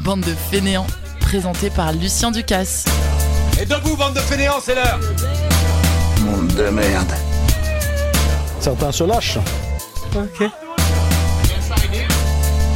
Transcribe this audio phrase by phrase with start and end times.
[0.00, 0.86] Bande de fainéants,
[1.20, 2.86] présenté par Lucien Ducasse.
[3.60, 4.98] Et debout, bande de fainéants, c'est l'heure
[6.24, 7.12] Monde de merde.
[8.58, 9.38] Certains se lâchent.
[10.16, 10.48] Ok.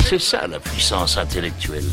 [0.04, 1.84] C'est ça la puissance intellectuelle.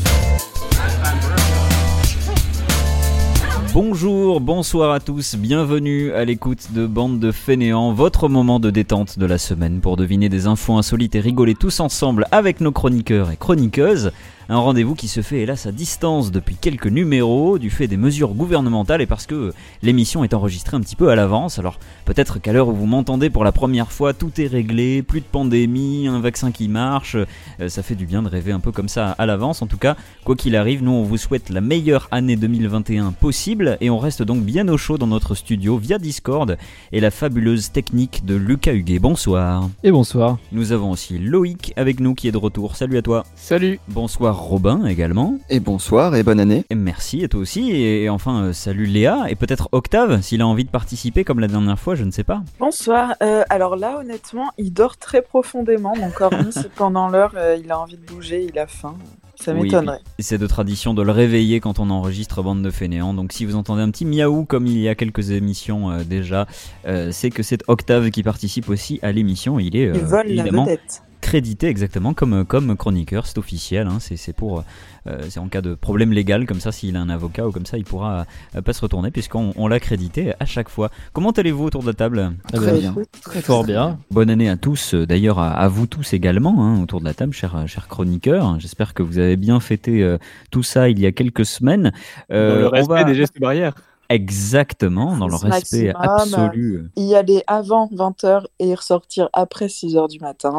[3.72, 9.18] Bonjour, bonsoir à tous, bienvenue à l'écoute de Bande de Fainéants, votre moment de détente
[9.18, 13.32] de la semaine pour deviner des infos insolites et rigoler tous ensemble avec nos chroniqueurs
[13.32, 14.12] et chroniqueuses.
[14.50, 18.34] Un rendez-vous qui se fait hélas à distance depuis quelques numéros du fait des mesures
[18.34, 21.58] gouvernementales et parce que l'émission est enregistrée un petit peu à l'avance.
[21.58, 25.20] Alors peut-être qu'à l'heure où vous m'entendez pour la première fois, tout est réglé, plus
[25.20, 27.16] de pandémie, un vaccin qui marche.
[27.60, 29.62] Euh, ça fait du bien de rêver un peu comme ça à l'avance.
[29.62, 33.78] En tout cas, quoi qu'il arrive, nous on vous souhaite la meilleure année 2021 possible
[33.80, 36.58] et on reste donc bien au chaud dans notre studio via Discord
[36.92, 38.98] et la fabuleuse technique de Lucas Huguet.
[38.98, 39.70] Bonsoir.
[39.82, 40.36] Et bonsoir.
[40.52, 42.76] Nous avons aussi Loïc avec nous qui est de retour.
[42.76, 43.24] Salut à toi.
[43.36, 43.80] Salut.
[43.88, 45.38] Bonsoir Robin également.
[45.48, 46.64] Et bonsoir et bonne année.
[46.70, 47.70] Et merci et toi aussi.
[47.72, 51.48] Et enfin, euh, salut Léa et peut-être Octave s'il a envie de participer comme la
[51.48, 52.42] dernière fois, je ne sais pas.
[52.58, 53.14] Bonsoir.
[53.22, 55.94] Euh, alors là, honnêtement, il dort très profondément.
[55.96, 58.96] Mon corps, si pendant l'heure, euh, il a envie de bouger, il a faim.
[59.36, 60.00] Ça m'étonnerait.
[60.18, 63.14] C'est de tradition de le réveiller quand on enregistre Bande de Fainéants.
[63.14, 66.46] Donc si vous entendez un petit miaou comme il y a quelques émissions euh, déjà,
[66.86, 69.58] euh, c'est que c'est Octave qui participe aussi à l'émission.
[69.58, 71.02] Il est euh, Il vole la évidemment vedette.
[71.24, 74.62] Crédité exactement comme, comme chroniqueur, c'est officiel, hein, c'est c'est pour
[75.06, 77.64] euh, c'est en cas de problème légal comme ça s'il a un avocat ou comme
[77.66, 80.90] ça il pourra euh, pas se retourner puisqu'on on l'a crédité à chaque fois.
[81.14, 82.32] Comment allez-vous autour de la table?
[82.52, 82.94] Très bien.
[83.22, 83.98] Très fort bien.
[84.10, 87.14] Bonne année à tous, euh, d'ailleurs à, à vous tous également hein, autour de la
[87.14, 88.60] table, chers, chers chroniqueurs.
[88.60, 90.18] J'espère que vous avez bien fêté euh,
[90.50, 91.92] tout ça il y a quelques semaines.
[92.30, 93.74] Euh, Dans le on respect va- des gestes barrières.
[94.10, 96.42] Exactement, dans le respect maximum.
[96.42, 96.90] absolu.
[96.96, 100.50] Y aller avant 20h et y ressortir après 6h du matin.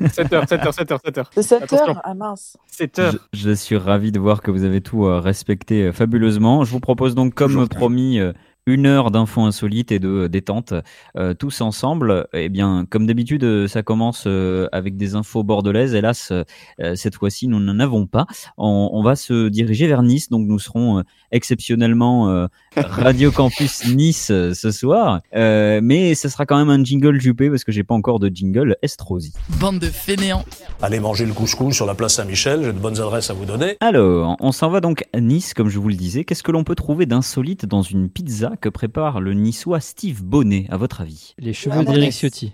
[0.00, 1.24] 7h, 7h, 7h, 7h.
[1.32, 1.96] C'est 7h Attention.
[2.04, 2.56] Ah mince.
[2.72, 3.12] 7h.
[3.32, 6.64] Je, je suis ravi de voir que vous avez tout euh, respecté euh, fabuleusement.
[6.64, 8.32] Je vous propose donc, comme promis, euh,
[8.66, 10.72] une heure d'infos insolites et de détente,
[11.18, 12.26] euh, tous ensemble.
[12.32, 15.94] Eh bien, comme d'habitude, ça commence euh, avec des infos bordelaises.
[15.94, 18.24] Hélas, euh, cette fois-ci, nous n'en avons pas.
[18.56, 23.86] On, on va se diriger vers Nice, donc nous serons euh, exceptionnellement euh, Radio Campus
[23.94, 25.20] Nice euh, ce soir.
[25.34, 28.28] Euh, mais ce sera quand même un jingle Juppé parce que j'ai pas encore de
[28.28, 29.32] jingle Estrosi.
[29.60, 30.44] Bande de fainéants,
[30.82, 33.76] Allez manger le couscous sur la place Saint-Michel, j'ai de bonnes adresses à vous donner.
[33.80, 36.24] Alors, on s'en va donc à Nice, comme je vous le disais.
[36.24, 40.66] Qu'est-ce que l'on peut trouver d'insolite dans une pizza que prépare le niçois Steve Bonnet,
[40.70, 41.34] à votre avis?
[41.38, 42.52] Les cheveux d'Eric Ciotti.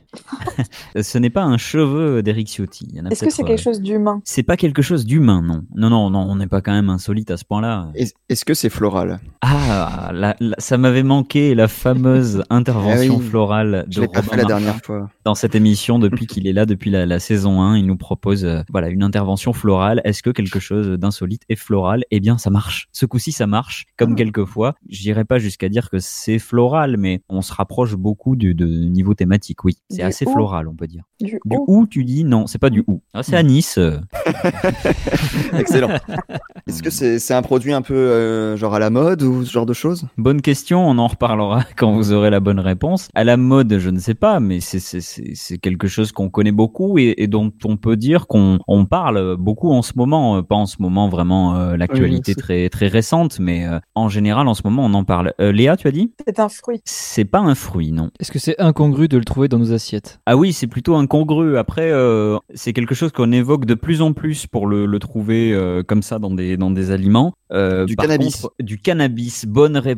[0.97, 2.86] Euh, Ce n'est pas un cheveu d'Eric Ciotti.
[2.91, 4.20] Il y en a Est-ce que c'est euh, quelque chose d'humain?
[4.25, 5.62] C'est pas quelque chose d'humain, non.
[5.75, 7.88] Non, non, non, on n'est pas quand même insolite à ce point-là.
[7.94, 9.20] Est- Est-ce que c'est floral?
[9.41, 13.26] Ah, la- la- ça m'avait manqué la fameuse intervention Ah oui.
[13.28, 14.60] florale de Je l'ai pas Robin fait la Martin.
[14.60, 15.10] dernière fois.
[15.25, 18.44] dans cette émission depuis qu'il est là depuis la, la saison 1 il nous propose
[18.44, 22.04] euh, voilà une intervention florale est-ce que quelque chose d'insolite est floral?
[22.10, 25.98] Eh bien ça marche ce coup-ci ça marche comme quelquefois j'irai pas jusqu'à dire que
[25.98, 30.32] c'est floral mais on se rapproche beaucoup du de niveau thématique oui c'est assez ou.
[30.32, 32.25] floral on peut dire Du du ou ou tu dis?
[32.25, 33.98] Non c'est pas du ou ah, c'est à Nice euh.
[35.59, 35.91] Excellent.
[36.66, 39.50] Est-ce que c'est c'est un produit un peu euh, genre à la mode ou ce
[39.53, 40.00] genre de choses?
[40.19, 43.09] Bonne question, on en reparlera quand vous aurez la bonne réponse.
[43.15, 47.15] À la mode, je ne sais pas, mais c'est- quelque chose qu'on connaît beaucoup et,
[47.19, 50.37] et dont on peut dire qu'on on parle beaucoup en ce moment.
[50.39, 54.09] Euh, Pas en ce moment vraiment euh, l'actualité Oui, très très récente, mais euh, en
[54.09, 55.33] général en ce moment on en parle.
[55.41, 56.12] Euh, Léa, tu as dit?
[56.27, 56.81] C'est un fruit.
[56.84, 58.10] C'est pas un fruit, non.
[58.21, 60.21] Est-ce que c'est incongru de le trouver dans nos assiettes?
[60.27, 61.59] Ah oui, c'est plutôt incongru.
[61.59, 65.53] Après, euh, c'est quelque chose qu'on évoque de plus en plus pour le, le trouver
[65.53, 67.33] euh, comme ça dans des, dans des aliments.
[67.53, 68.37] Euh, Du cannabis.
[68.43, 69.44] contre, du cannabis.
[69.47, 69.90] Bonne réponse,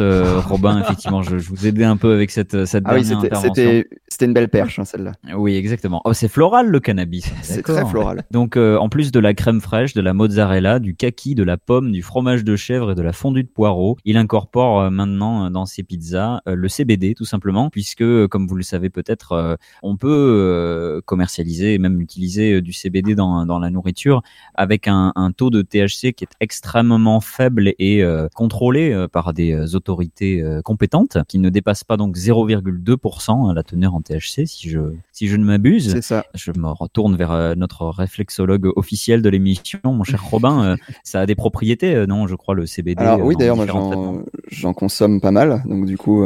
[0.00, 0.80] euh, Robin.
[0.84, 3.54] Effectivement, je, je vous aidais un peu avec cette, cette Ah oui, dernière c'était- intervention.
[3.54, 5.12] c'était c'était une belle perche hein, celle-là.
[5.36, 6.00] Oui, exactement.
[6.04, 7.30] Oh, c'est floral le cannabis.
[7.42, 8.24] C'est très floral.
[8.30, 11.56] Donc, euh, en plus de la crème fraîche, de la mozzarella, du kaki, de la
[11.56, 15.50] pomme, du fromage de chèvre et de la fondue de poireau, il incorpore euh, maintenant
[15.50, 19.56] dans ses pizzas euh, le CBD tout simplement, puisque, comme vous le savez peut-être, euh,
[19.82, 24.22] on peut euh, commercialiser et même utiliser euh, du CBD dans, dans la nourriture
[24.54, 29.32] avec un, un taux de THC qui est extrêmement faible et euh, contrôlé euh, par
[29.32, 34.46] des euh, autorités euh, compétentes, qui ne dépasse pas donc 0,2% la teneur en THC,
[34.46, 34.80] si je,
[35.12, 35.92] si je ne m'abuse.
[35.92, 36.24] C'est ça.
[36.34, 40.76] Je me retourne vers euh, notre réflexologue officiel de l'émission, mon cher Robin.
[41.04, 43.02] ça a des propriétés, non Je crois le CBD.
[43.02, 43.66] Alors oui, d'ailleurs, moi
[44.48, 46.24] j'en consomme pas mal, donc du coup.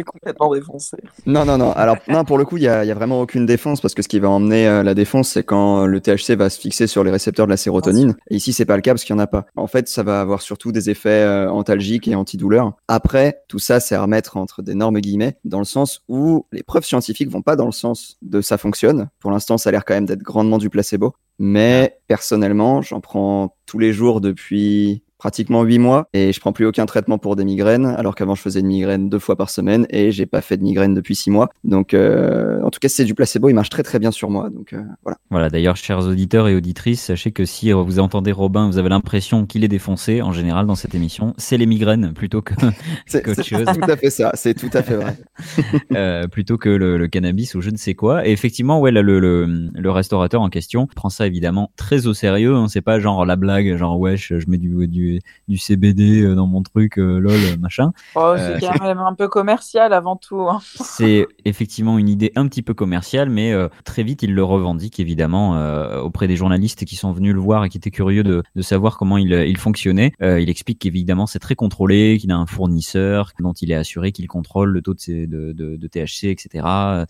[0.00, 0.96] Euh, complètement défoncé.
[1.26, 1.72] Non, non, non.
[1.72, 4.02] Alors, non, pour le coup, il y a, y a vraiment aucune défense parce que
[4.02, 7.04] ce qui va emmener euh, la défense, c'est quand le THC va se fixer sur
[7.04, 8.16] les récepteurs de la sérotonine.
[8.30, 9.46] Et ici, c'est pas le cas parce qu'il y en a pas.
[9.56, 12.74] En fait, ça va avoir surtout des effets euh, antalgiques et antidouleurs.
[12.88, 16.84] Après, tout ça, c'est à remettre entre d'énormes guillemets, dans le sens où les preuves
[16.84, 19.08] scientifiques vont pas dans le sens de ça fonctionne.
[19.20, 21.14] Pour l'instant, ça a l'air quand même d'être grandement du placebo.
[21.38, 26.66] Mais personnellement, j'en prends tous les jours depuis pratiquement huit mois et je prends plus
[26.66, 29.86] aucun traitement pour des migraines alors qu'avant je faisais une migraine deux fois par semaine
[29.90, 33.04] et j'ai pas fait de migraine depuis six mois donc euh, en tout cas c'est
[33.04, 36.00] du placebo il marche très très bien sur moi donc euh, voilà Voilà, d'ailleurs, chers
[36.06, 40.22] auditeurs et auditrices, sachez que si vous entendez Robin, vous avez l'impression qu'il est défoncé,
[40.22, 42.54] en général, dans cette émission, c'est les migraines plutôt que,
[43.06, 45.16] c'est tout à fait ça c'est tout à fait vrai
[45.94, 48.26] euh, plutôt que le, le cannabis ou je ne sais quoi.
[48.26, 52.14] Et effectivement, ouais, là, le, le, le restaurateur en question prend ça évidemment très au
[52.14, 52.54] sérieux.
[52.54, 52.68] Hein.
[52.68, 55.05] C'est pas genre la blague, genre wesh, je mets du, du,
[55.48, 57.92] du CBD euh, dans mon truc, euh, lol, machin.
[58.14, 60.40] Oh, Euh, c'est quand même un peu commercial avant tout.
[60.48, 60.60] hein.
[60.74, 65.00] C'est effectivement une idée un petit peu commerciale, mais euh, très vite il le revendique
[65.00, 68.42] évidemment euh, auprès des journalistes qui sont venus le voir et qui étaient curieux de,
[68.54, 70.12] de savoir comment il, il fonctionnait.
[70.22, 74.12] Euh, il explique qu'évidemment c'est très contrôlé, qu'il a un fournisseur dont il est assuré
[74.12, 76.66] qu'il contrôle le taux de, ses- de, de, de THC, etc.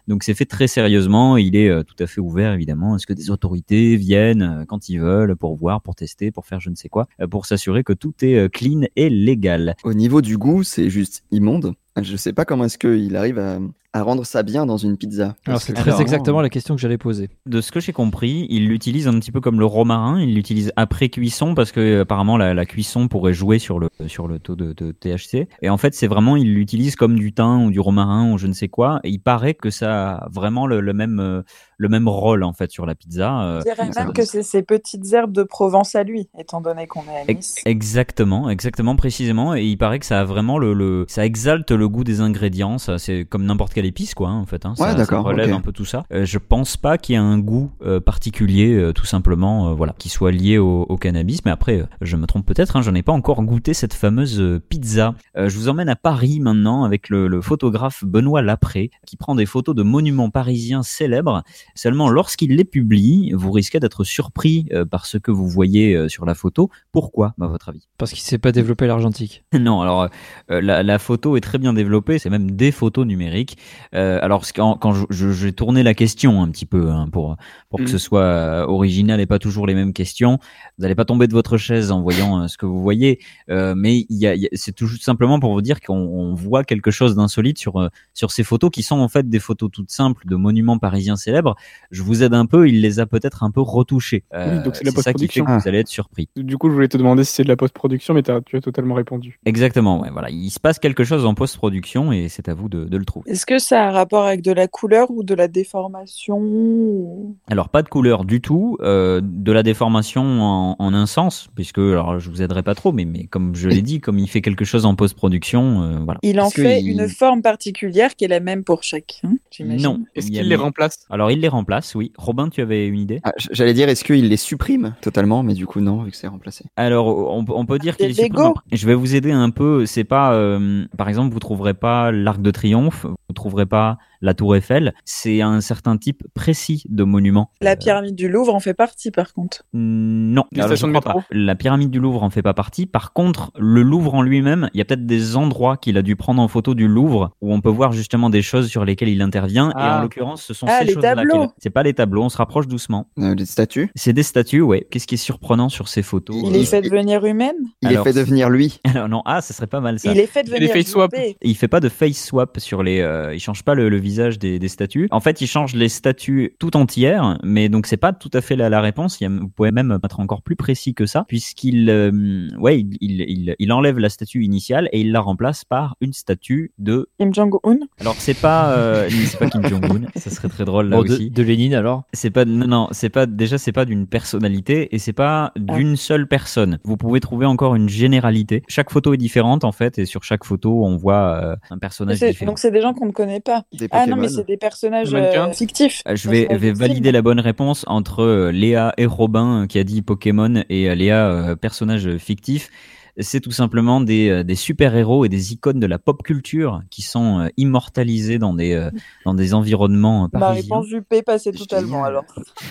[0.08, 1.36] Donc c'est fait très sérieusement.
[1.36, 4.64] Il est euh, tout à fait ouvert évidemment à ce que des autorités viennent euh,
[4.66, 7.46] quand ils veulent pour voir, pour tester, pour faire je ne sais quoi, euh, pour
[7.46, 9.76] s'assurer que tout est euh, clean et légal.
[9.84, 13.58] au niveau du goût c'est juste immonde je sais pas comment est-ce qu'il arrive à,
[13.92, 16.98] à rendre ça bien dans une pizza Alors c'est très exactement la question que j'allais
[16.98, 17.30] poser.
[17.46, 20.20] De ce que j'ai compris, il l'utilise un petit peu comme le romarin.
[20.20, 24.28] Il l'utilise après cuisson parce que apparemment la, la cuisson pourrait jouer sur le sur
[24.28, 25.48] le taux de, de THC.
[25.62, 28.46] Et en fait, c'est vraiment il l'utilise comme du thym ou du romarin ou je
[28.46, 29.00] ne sais quoi.
[29.04, 31.42] Et il paraît que ça a vraiment le, le même euh,
[31.78, 33.42] le même rôle en fait sur la pizza.
[33.42, 36.86] euh, Je dirais même que c'est ces petites herbes de Provence à lui, étant donné
[36.86, 37.56] qu'on est à Nice.
[37.64, 39.54] Exactement, exactement, précisément.
[39.54, 42.78] Et il paraît que ça a vraiment le, le ça exalte le goût des ingrédients.
[42.78, 44.66] Ça, c'est comme n'importe quelle épice, quoi, hein, en fait.
[44.66, 44.74] Hein.
[44.78, 46.04] Ouais, ça, relève un peu tout ça.
[46.12, 49.74] Euh, je pense pas qu'il y ait un goût euh, particulier, euh, tout simplement, euh,
[49.74, 51.44] voilà, qui soit lié au, au cannabis.
[51.44, 52.76] Mais après, euh, je me trompe peut-être.
[52.76, 55.14] Hein, J'en ai pas encore goûté cette fameuse pizza.
[55.36, 59.34] Euh, je vous emmène à Paris maintenant avec le, le photographe Benoît Lapré, qui prend
[59.34, 61.42] des photos de monuments parisiens célèbres.
[61.74, 66.08] Seulement, lorsqu'il les publie, vous risquez d'être surpris euh, par ce que vous voyez euh,
[66.08, 66.70] sur la photo.
[66.92, 67.88] Pourquoi, à votre avis?
[67.98, 69.44] Parce qu'il sait pas développer l'argentique.
[69.58, 70.08] non, alors
[70.50, 73.56] euh, la, la photo est très bien développée, c'est même des photos numériques.
[73.94, 77.36] Euh, alors quand, quand j'ai tourné la question un petit peu hein, pour
[77.68, 80.38] pour que ce soit euh, original et pas toujours les mêmes questions,
[80.76, 83.20] vous n'allez pas tomber de votre chaise en voyant euh, ce que vous voyez,
[83.50, 85.94] euh, mais il y a, il y a- c'est tout simplement pour vous dire qu'on
[85.94, 89.70] on voit quelque chose d'insolite sur sur ces photos qui sont en fait des photos
[89.70, 91.54] toutes simples de monuments parisiens célèbres.
[91.90, 94.24] Je vous aide un peu, il les a peut-être un peu retouchées.
[94.34, 95.44] Euh, Oui, donc c'est la ça qui fait post-production.
[95.44, 96.28] que vous allez être surpris.
[96.36, 98.94] Du coup, je voulais te demander si c'est de la post-production, mais tu as totalement
[98.94, 99.38] répondu.
[99.44, 100.30] Exactement, ouais, voilà.
[100.30, 101.65] Il se passe quelque chose en post-production
[102.12, 103.30] et c'est à vous de, de le trouver.
[103.30, 107.36] Est-ce que ça a un rapport avec de la couleur ou de la déformation ou-
[107.50, 111.78] Alors, pas de couleur du tout, euh, de la déformation en, en un sens, puisque,
[111.78, 114.40] alors je vous aiderai pas trop, mais, mais comme je l'ai dit, comme il fait
[114.42, 116.18] quelque chose en post-production, euh, voilà.
[116.22, 119.82] Il en fait il- une forme particulière qui est la même pour chacun, j'imagine.
[119.86, 120.00] Non.
[120.14, 121.06] Est-ce qu'il les remplace?
[121.10, 122.12] Alors, il les remplace, oui.
[122.16, 123.20] Robin, tu avais une idée?
[123.24, 126.26] Ah, J'allais dire, est-ce qu'il les supprime totalement, mais du coup, non, vu que c'est
[126.26, 126.64] remplacé?
[126.76, 128.52] Alors, on, on peut dire Des qu'il est supprime.
[128.72, 129.86] Je vais vous aider un peu.
[129.86, 134.34] C'est pas, euh, par exemple, vous trouverez pas l'Arc de Triomphe, vous trouverez pas la
[134.34, 134.94] Tour Eiffel.
[135.04, 137.50] C'est un certain type précis de monument.
[137.60, 139.62] La Euh, pyramide du Louvre en fait partie, par contre.
[139.74, 141.14] Non, Les alors, je crois pas.
[141.30, 142.86] La pyramide du Louvre en fait pas partie.
[142.86, 146.16] Par contre, le Louvre en lui-même, il y a peut-être des endroits qu'il a dû
[146.16, 149.20] prendre en photo du Louvre où on peut voir justement des choses sur lesquelles il
[149.22, 149.70] intervient.
[149.70, 149.98] Et Ah.
[149.98, 151.14] en l'occurrence, ce sont Ah, ces les choses-là.
[151.58, 152.22] C'est pas les tableaux.
[152.22, 153.08] On se rapproche doucement.
[153.18, 154.86] Euh, les statues, C'est des statues, ouais.
[154.90, 157.54] Qu'est-ce qui est surprenant sur ces photos Il Euh, est fait devenir humaine?
[157.82, 158.80] Il Alors, est fait devenir lui.
[158.94, 160.10] Alors non, ah, ça serait pas mal ça.
[160.12, 161.10] Il est fait Il devenir est face swap.
[161.42, 163.00] Il fait pas de face swap sur les.
[163.00, 165.08] euh, il change pas le, le visage des, des statues.
[165.10, 168.56] En fait, il change les statues tout entières, mais donc c'est pas tout à fait
[168.56, 169.20] la, la réponse.
[169.20, 172.80] Il y a- vous pouvez même être encore plus précis que ça, puisqu'il, euh, ouais,
[172.80, 176.72] il, il, il, il enlève la statue initiale et il la remplace par une statue
[176.78, 177.08] de.
[177.18, 180.06] Kim Jong-un Alors c'est pas, euh, c'est pas Kim Jong Un.
[180.20, 181.30] Ça serait très drôle là Bon, aussi.
[181.30, 182.04] de Lénine alors?
[182.12, 185.76] C'est pas non non, c'est pas déjà c'est pas d'une personnalité et c'est pas Ah.
[185.76, 186.78] d'une seule personne.
[186.84, 188.62] Vous pouvez trouver encore une généralité.
[188.68, 192.18] Chaque photo est différente en fait et sur chaque photo on voit euh, un personnage
[192.20, 192.50] différent.
[192.52, 193.64] Donc c'est des gens qu'on ne connaît pas.
[193.72, 196.02] Des Ah non, mais c'est des personnages euh, fictifs.
[196.08, 199.78] Euh, Je vais, vais valider la bonne réponse entre euh, Léa et Robin euh, qui
[199.78, 202.70] a dit Pokémon et Léa euh, personnage fictif.
[203.18, 207.02] C'est tout simplement des, euh, des super-héros et des icônes de la pop culture qui
[207.02, 208.90] sont euh, immortalisés dans des, euh,
[209.24, 210.62] dans des environnements euh, Ma parisiens.
[210.62, 212.24] réponse Juppé passait totalement alors.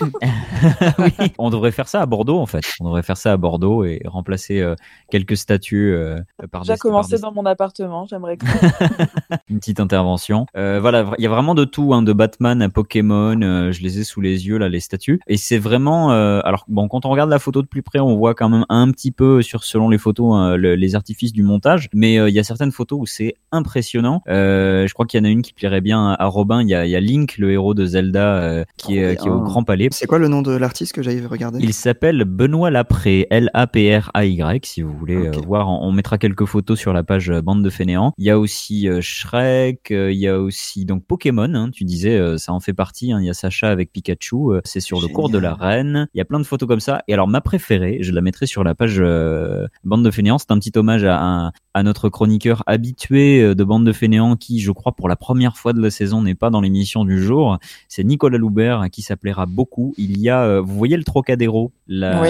[0.98, 2.64] oui, on devrait faire ça à Bordeaux en fait.
[2.80, 4.74] On devrait faire ça à Bordeaux et remplacer euh,
[5.10, 6.18] quelques statues euh,
[6.50, 8.46] par J'ai commencé dans mon appartement, j'aimerais que...
[9.48, 10.46] une petite intervention.
[10.56, 13.40] Euh, voilà, il y a vraiment de tout, hein, de Batman à Pokémon.
[13.40, 15.20] je les ai sous les yeux là, les statues.
[15.26, 18.34] Et c'est vraiment, alors bon, quand on regarde la photo de plus près, on voit
[18.34, 21.88] quand même un petit peu sur selon les photos euh, le- les artifices du montage,
[21.94, 24.22] mais euh, il y a certaines photos où c'est impressionnant.
[24.28, 26.62] Euh, je crois qu'il y en a une qui plairait bien à Robin.
[26.62, 29.28] Il y a, il y a Link, le héros de Zelda, qui, est, Trop qui
[29.28, 29.44] est au bien.
[29.44, 29.88] Grand Palais.
[29.92, 31.58] C'est quoi le nom de l'artiste que j'avais regardé?
[31.62, 35.68] Il s'appelle Benoît Lapré, L-A-P-R-A-Y, si vous voulez voir.
[35.68, 38.12] On on mettra quelques photos sur la page Bande de Fainéants.
[38.18, 42.52] Il y a aussi Shrek, il y a aussi donc Pokémon, hein, tu disais, ça
[42.52, 43.12] en fait partie.
[43.12, 43.20] hein.
[43.20, 46.08] Il y a Sacha avec Pikachu, c'est sur le cours de la reine.
[46.14, 47.02] Il y a plein de photos comme ça.
[47.06, 50.50] Et alors ma préférée, je la mettrai sur la page euh, Bande de Fainéants, c'est
[50.50, 51.52] un petit hommage à,
[51.82, 55.72] notre chroniqueur habitué euh, de Bande de Fainéants qui, je crois, pour la première fois
[55.72, 57.58] de la saison, n'est pas dans l'émission du jour.
[57.88, 59.94] C'est Nicolas Loubert qui s'appellera beaucoup.
[59.98, 62.28] Il y a, euh, vous voyez le Trocadéro, la, Oui.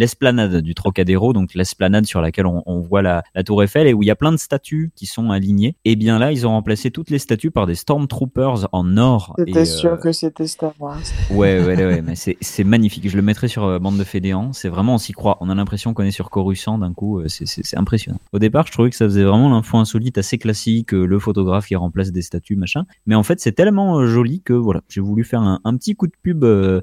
[0.00, 3.92] L'esplanade du Trocadéro, donc l'esplanade sur laquelle on, on voit la, la tour Eiffel et
[3.94, 5.76] où il y a plein de statues qui sont alignées.
[5.84, 9.34] Et bien là, ils ont remplacé toutes les statues par des Stormtroopers en or.
[9.38, 10.98] C'était euh, sûr que c'était Star Wars.
[11.30, 13.08] Ouais, ouais, ouais, mais c'est, magnifique.
[13.08, 14.52] Je le mettrai sur euh, Bande de Fédéants.
[14.52, 15.36] C'est vraiment, on s'y croit.
[15.40, 17.20] On a l'impression qu'on est sur Coruscant d'un coup.
[17.20, 18.18] euh, C'est, impressionnant.
[18.32, 21.76] Au départ, je trouvais que ça faisait vraiment l'info insolite assez classique, le photographe qui
[21.76, 22.86] remplace des statues, machin.
[23.06, 26.06] Mais en fait, c'est tellement joli que voilà, j'ai voulu faire un, un petit coup
[26.06, 26.42] de pub.
[26.44, 26.80] euh,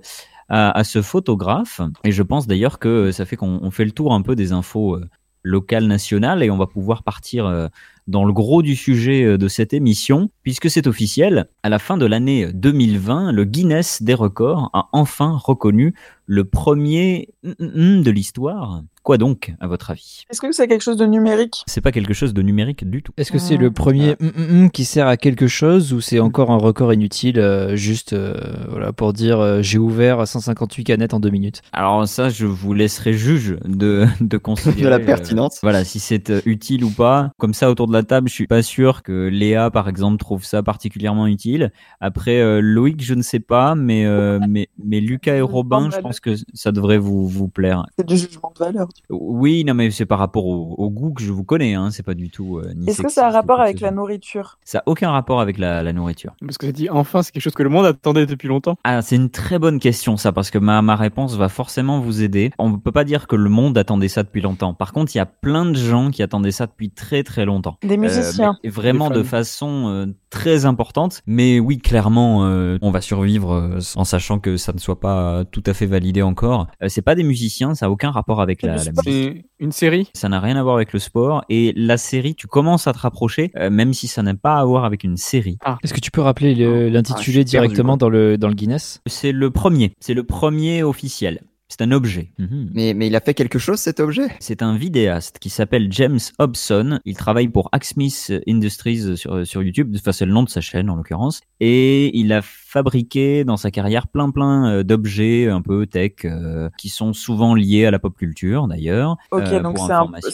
[0.50, 3.92] à, à ce photographe et je pense d'ailleurs que ça fait qu'on on fait le
[3.92, 5.06] tour un peu des infos euh,
[5.44, 7.68] locales nationales et on va pouvoir partir euh,
[8.08, 11.98] dans le gros du sujet euh, de cette émission, puisque c'est officiel, à la fin
[11.98, 15.94] de l'année 2020, le Guinness des records a enfin reconnu
[16.26, 18.84] le premier mm, mm, de l'histoire.
[19.08, 20.26] Quoi donc, à votre avis?
[20.30, 21.64] Est-ce que c'est quelque chose de numérique?
[21.66, 23.14] C'est pas quelque chose de numérique du tout.
[23.16, 23.62] Est-ce que c'est Ah.
[23.62, 26.92] le premier hum, hum, hum qui sert à quelque chose ou c'est encore un record
[26.92, 28.36] inutile euh, juste euh,
[28.68, 31.62] voilà pour dire euh, j'ai ouvert 158 canettes en deux minutes?
[31.72, 34.82] Alors ça, je vous laisserai juge de, de considérer...
[34.84, 35.60] De la euh, pertinence.
[35.64, 37.32] Voilà, si c'est euh, utile ou pas.
[37.38, 40.44] Comme ça, autour de la table, je suis pas sûr que Léa, par exemple, trouve
[40.44, 41.72] ça particulièrement utile.
[42.02, 46.00] Après, euh, Loïc, je ne sais pas, mais, euh, mais, mais Lucas et Robin, je
[46.02, 47.86] pense que ça devrait vous, vous plaire.
[47.98, 48.90] C'est du jugement de valeur.
[49.10, 51.90] Oui, non, mais c'est par rapport au, au goût que je vous connais, hein.
[51.92, 52.58] C'est pas du tout.
[52.58, 55.40] euh, ni Est-ce que ça a un rapport avec la nourriture Ça a aucun rapport
[55.42, 56.34] avec la, la nourriture.
[56.42, 58.78] Parce que ça dit enfin, c'est quelque chose que le monde attendait depuis longtemps.
[58.84, 62.22] Ah, c'est une très bonne question ça, parce que ma, ma réponse va forcément vous
[62.24, 62.52] aider.
[62.60, 64.74] On ne peut pas dire que le monde attendait ça depuis longtemps.
[64.74, 67.78] Par contre, il y a plein de gens qui attendaient ça depuis très très longtemps.
[67.84, 68.58] Des musiciens.
[68.66, 71.22] Euh, vraiment Des de façon euh, très importante.
[71.26, 75.20] Mais oui, clairement, euh, on va survivre euh, en sachant que ça ne soit pas
[75.40, 76.68] euh, tout à fait validé encore.
[76.84, 79.46] Euh, c'est pas des musiciens, ça a aucun rapport avec la, la musique.
[79.60, 80.10] Une série?
[80.14, 81.44] Ça n'a rien à voir avec le sport.
[81.50, 84.66] Et la série, tu commences à te rapprocher, euh, même si ça n'a pas à
[84.66, 85.58] voir avec une série.
[85.84, 89.02] Est-ce que tu peux rappeler le- Ah, l'intitulé perdu, directement dans le dans le Guinness?
[89.08, 89.94] C'est le premier.
[90.00, 91.42] C'est le premier officiel.
[91.70, 92.32] C'est un objet.
[92.40, 92.70] Mhm.
[92.74, 94.30] Mais, mais il a fait quelque chose cet objet?
[94.40, 97.00] C'est un vidéaste qui s'appelle James Hobson.
[97.04, 99.94] Il travaille pour Hacksmith Industries sur, sur YouTube.
[100.00, 101.42] Enfin, c'est le nom de sa chaîne en l'occurrence.
[101.60, 106.70] Et il a fabriqué dans sa carrière plein plein euh, d'objets un peu tech euh,
[106.78, 109.16] qui sont souvent liés à la pop culture d'ailleurs.
[109.32, 109.94] Ok, euh, donc c'est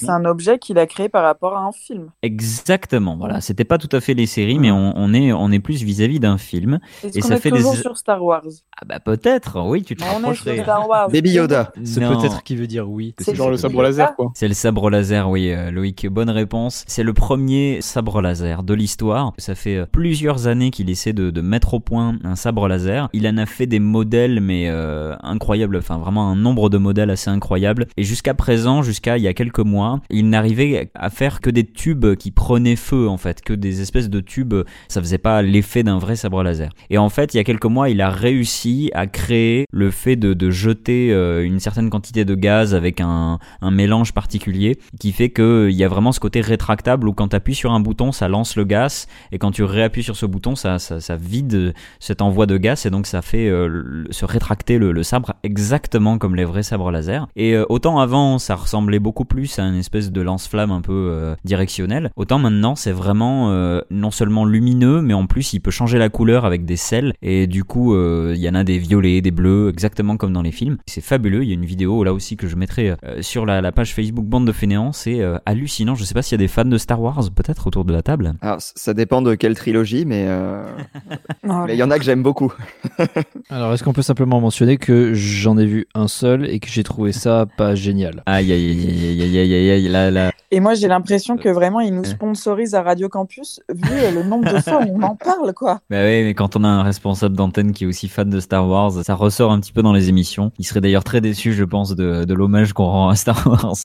[0.10, 2.10] un, un objet qu'il a créé par rapport à un film.
[2.24, 3.16] Exactement.
[3.18, 3.40] Voilà.
[3.42, 6.20] C'était pas tout à fait les séries, mais on, on est on est plus vis-à-vis
[6.20, 6.80] d'un film.
[7.04, 8.44] Est-ce Et qu'on ça est fait toujours des- sur Star Wars?
[8.82, 9.62] Ah bah peut-être.
[9.66, 10.64] Oui, tu te On est sur rapprocherais.
[10.64, 11.10] Star Wars.
[11.10, 11.72] Baby Yoda.
[11.84, 12.20] C'est Non.
[12.20, 13.14] peut-être qui veut dire oui.
[13.20, 14.32] C'est genre le sabre laser, quoi.
[14.36, 16.84] C'est le sabre laser, oui, euh, Loïc, bonne réponse.
[16.88, 19.34] C'est le premier sabre laser de l'histoire.
[19.38, 23.10] Ça fait plusieurs années qu'il essaie de, de mettre au point sabre laser.
[23.14, 27.10] Il en a fait des modèles, mais euh, incroyables, enfin vraiment un nombre de modèles
[27.10, 27.88] assez incroyable.
[27.98, 31.66] Et jusqu'à présent, jusqu'à il y a quelques mois, il n'arrivait à faire que des
[31.66, 34.56] tubes qui prenaient feu, en fait, que des espèces de tubes.
[34.88, 36.70] Ça faisait pas l'effet d'un vrai sabre laser.
[36.90, 40.16] Et en fait, il y a quelques mois, il a réussi à créer le fait
[40.16, 43.40] de, jeter euh, une certaine quantité de gaz avec un,
[43.72, 47.36] mélange particulier qui fait que il y a vraiment ce côté rétractable où quand tu
[47.36, 50.56] appuies sur un bouton, ça lance le gaz et quand tu réappuies sur ce bouton,
[50.56, 51.74] ça, ça, ça vide
[52.14, 56.20] cet envoi de gaz et donc ça fait euh, se rétracter le, le sabre exactement
[56.20, 57.28] comme les vrais sabres laser.
[57.36, 61.10] Et euh, autant avant, ça ressemblait beaucoup plus à une espèce de lance-flamme un peu
[61.12, 65.72] euh, directionnel, autant maintenant c'est vraiment euh, non seulement lumineux, mais en plus il peut
[65.72, 68.78] changer la couleur avec des sels et du coup euh, il y en a des
[68.78, 70.78] violets, des bleus, exactement comme dans les films.
[70.86, 71.44] C'est fabuleux.
[71.44, 73.94] Il y a une vidéo là aussi que je mettrai euh, sur la, la page
[73.94, 74.92] Facebook Bande de Fainéants.
[74.92, 75.96] C'est euh, hallucinant.
[75.96, 78.02] Je sais pas s'il y a des fans de Star Wars peut-être autour de la
[78.02, 78.34] table.
[78.42, 80.28] Alors, ça dépend de quelle trilogie, mais
[81.44, 82.54] mais il y en a que j'aime beaucoup.
[83.50, 86.84] Alors est-ce qu'on peut simplement mentionner que j'en ai vu un seul et que j'ai
[86.84, 88.24] trouvé ça pas génial?
[88.26, 90.32] Aïe aïe aïe aïe aïe aïe aïe aïe là là.
[90.52, 94.22] Et moi, j'ai l'impression que vraiment, ils nous sponsorisent à Radio Campus, vu euh, le
[94.22, 95.80] nombre de fois où on en parle, quoi.
[95.90, 98.68] Bah oui, mais quand on a un responsable d'antenne qui est aussi fan de Star
[98.68, 100.52] Wars, ça ressort un petit peu dans les émissions.
[100.60, 103.78] Il serait d'ailleurs très déçu, je pense, de, de l'hommage qu'on rend à Star Wars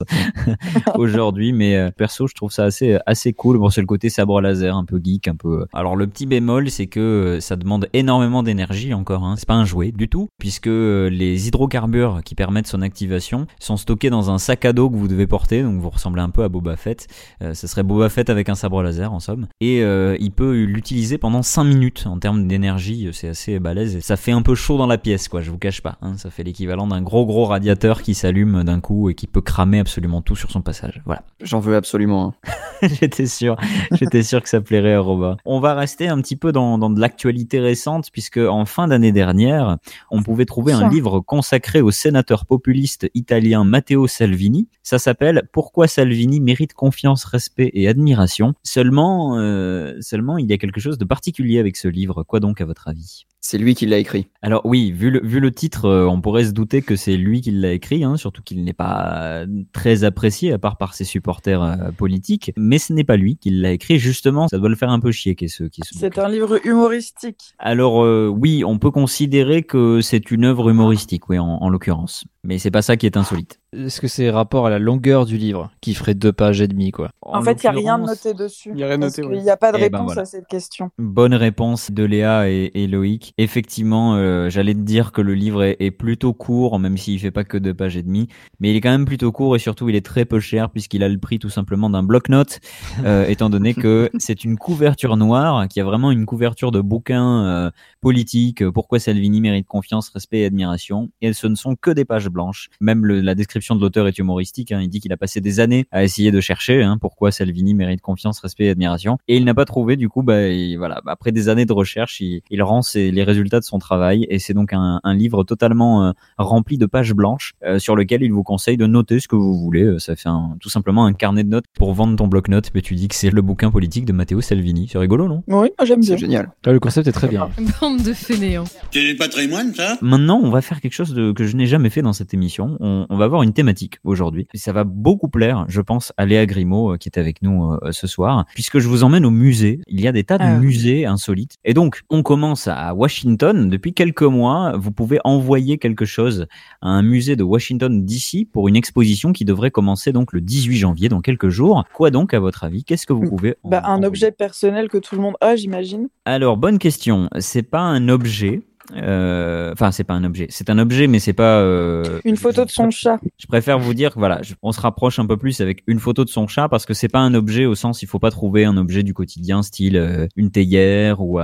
[0.95, 1.53] aujourd'hui.
[1.53, 3.57] Mais euh, perso, je trouve ça assez assez cool.
[3.57, 5.65] Bon, c'est le côté sabre laser, un peu geek, un peu.
[5.73, 8.08] Alors le petit bémol, c'est que euh, ça demande énormément
[8.43, 9.23] d'énergie encore.
[9.23, 9.35] Hein.
[9.37, 13.77] C'est pas un jouet du tout, puisque euh, les hydrocarbures qui permettent son activation sont
[13.77, 15.61] stockés dans un sac à dos que vous devez porter.
[15.61, 17.07] Donc vous ressemblez un peu à Boba Fett.
[17.43, 19.47] Euh, ce serait Boba Fett avec un sabre laser en somme.
[19.61, 23.09] Et euh, il peut l'utiliser pendant 5 minutes en termes d'énergie.
[23.13, 23.95] C'est assez balèze.
[23.95, 25.41] Et ça fait un peu chaud dans la pièce, quoi.
[25.41, 25.97] Je vous cache pas.
[26.01, 26.17] Hein.
[26.17, 29.79] Ça fait l'équivalent d'un gros gros radiateur qui s'allume d'un coup et qui peut cramer
[29.79, 31.01] absolument tout sur son passage.
[31.05, 31.21] Voilà.
[31.43, 32.33] J'en veux absolument.
[32.81, 33.55] J'étais sûr.
[33.91, 35.37] J'étais sûr que ça plairait à Robin.
[35.45, 39.11] On va rester un petit peu dans, dans de l'actualité récente puisque en fin d'année
[39.11, 39.77] dernière,
[40.11, 44.69] on pouvait trouver un livre consacré au sénateur populiste italien Matteo Salvini.
[44.83, 48.53] Ça s'appelle Pourquoi Salvini mérite confiance, respect et admiration?
[48.63, 52.23] Seulement, euh, seulement, il y a quelque chose de particulier avec ce livre.
[52.23, 53.25] Quoi donc à votre avis?
[53.41, 54.27] C'est lui qui l'a écrit.
[54.41, 57.39] alors oui, vu le, vu le titre, euh, on pourrait se douter que c'est lui
[57.39, 61.05] qui l'a écrit, hein, surtout qu'il n'est pas euh, très apprécié, à part par ses
[61.05, 62.51] supporters euh, politiques.
[62.57, 65.11] Mais ce n'est pas lui qui l'a écrit, justement, ça doit le faire un peu
[65.11, 67.53] chier qu'est ce, qu'est ce C'est un livre humoristique.
[67.59, 72.25] Alors euh, oui, on peut considérer que c'est une œuvre humoristique, oui, en, en l'occurrence.
[72.43, 73.59] Mais c'est pas ça qui est insolite.
[73.71, 76.89] Est-ce que c'est rapport à la longueur du livre qui ferait deux pages et demie
[76.89, 78.71] quoi En, fait, il n'y a rien noté dessus.
[78.73, 80.21] Il y a rien noté, n'y a pas de Eh ben, réponse voilà.
[80.23, 80.89] à cette question.
[80.97, 83.33] Bonne réponse de Léa et, et Loïc.
[83.37, 87.29] Effectivement, euh, j'allais te dire que le livre est, est plutôt court, même s'il fait
[87.29, 88.27] pas que deux pages et demie,
[88.59, 91.03] mais il est quand même plutôt court et surtout il est très peu cher puisqu'il
[91.03, 92.59] a le prix tout simplement d'un bloc-notes,
[93.05, 97.45] euh, étant donné que c'est une couverture noire qui a vraiment une couverture de bouquin
[97.45, 97.71] euh,
[98.01, 98.67] politique.
[98.71, 101.09] Pourquoi Salvini mérite confiance, respect et admiration?
[101.21, 102.69] Et ce ne sont que des pages blanches.
[102.81, 104.71] Même le- la description de l'auteur est humoristique.
[104.71, 104.79] hein.
[104.81, 108.01] Il dit qu'il a passé des années à essayer de chercher hein, pourquoi Salvini mérite
[108.01, 109.17] confiance, respect et admiration.
[109.27, 109.95] Et il n'a pas trouvé.
[109.95, 111.01] Du coup, bah, il- voilà.
[111.05, 114.25] Bah, Après des années de recherche, il, il rend ses- les résultats de son travail.
[114.29, 118.23] Et c'est donc un, un livre totalement euh, rempli de pages blanches euh, sur lequel
[118.23, 119.83] il vous conseille de noter ce que vous voulez.
[119.83, 122.71] Euh, Ça fait un- tout simplement un carnet de notes pour vendre ton bloc-notes.
[122.73, 124.87] Mais tu dis que c'est le bouquin politique de Matteo Salvini.
[124.91, 125.43] C'est rigolo, non?
[125.47, 126.09] Oui, j'aime bien.
[126.09, 126.51] C'est génial.
[126.65, 127.49] Ah, Le concept est très bien.
[127.81, 128.63] Bande de fainéants.
[128.91, 129.97] C'est du patrimoine, ça?
[130.01, 132.77] Maintenant, on va faire quelque chose de, que je n'ai jamais fait dans cette émission.
[132.79, 134.47] On, on va avoir une thématique aujourd'hui.
[134.53, 137.73] Et ça va beaucoup plaire, je pense, à Léa Grimaud, euh, qui est avec nous
[137.73, 139.81] euh, ce soir, puisque je vous emmène au musée.
[139.87, 140.57] Il y a des tas de Ah.
[140.57, 141.55] musées insolites.
[141.65, 143.69] Et donc, on commence à Washington.
[143.69, 146.47] Depuis quelques mois, vous pouvez envoyer quelque chose
[146.81, 150.77] à un musée de Washington DC pour une exposition qui devrait commencer donc le 18
[150.77, 151.83] janvier, dans quelques jours.
[151.93, 152.83] Quoi donc, à votre avis?
[152.83, 156.07] Qu'est-ce que vous pouvez en- Bah, un objet personnel que tout le monde a, j'imagine.
[156.25, 157.29] alors, bonne question.
[157.39, 158.61] C'est pas un objet.
[158.95, 160.47] Euh, Enfin, c'est pas un objet.
[160.49, 161.59] C'est un objet, mais c'est pas.
[161.59, 163.19] euh, Une photo de son chat.
[163.37, 165.99] Je préfère vous dire que voilà, je- on se rapproche un peu plus avec une
[165.99, 168.31] photo de son chat parce que c'est pas un objet au sens il faut pas
[168.31, 171.39] trouver un objet du quotidien style euh, une théière ou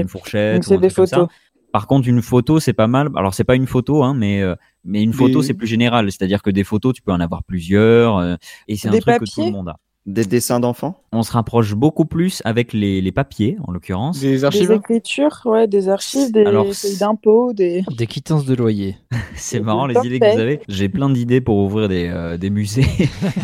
[0.00, 0.64] une fourchette.
[0.64, 1.28] C'est des comme ça.
[1.70, 3.10] Par contre, une photo, c'est pas mal.
[3.14, 4.54] Alors, c'est pas une photo, hein, mais euh,
[4.84, 6.10] mais une photo, Des- c'est plus général.
[6.10, 8.36] C'est-à-dire que des photos, tu peux en avoir plusieurs, euh,
[8.68, 9.76] et c'est un truc que tout le monde a.
[10.08, 11.02] Des dessins d'enfants?
[11.12, 14.20] On se rapproche beaucoup plus avec les, les papiers, en l'occurrence.
[14.20, 17.84] Des Des archives écritures, ouais, des archives, des Alors, feuilles d'impôts, des.
[17.96, 18.96] Des quittances de loyer.
[19.36, 20.60] C'est Des marrant les idées que vous avez.
[20.68, 22.86] J'ai plein d'idées pour ouvrir des, euh, des musées.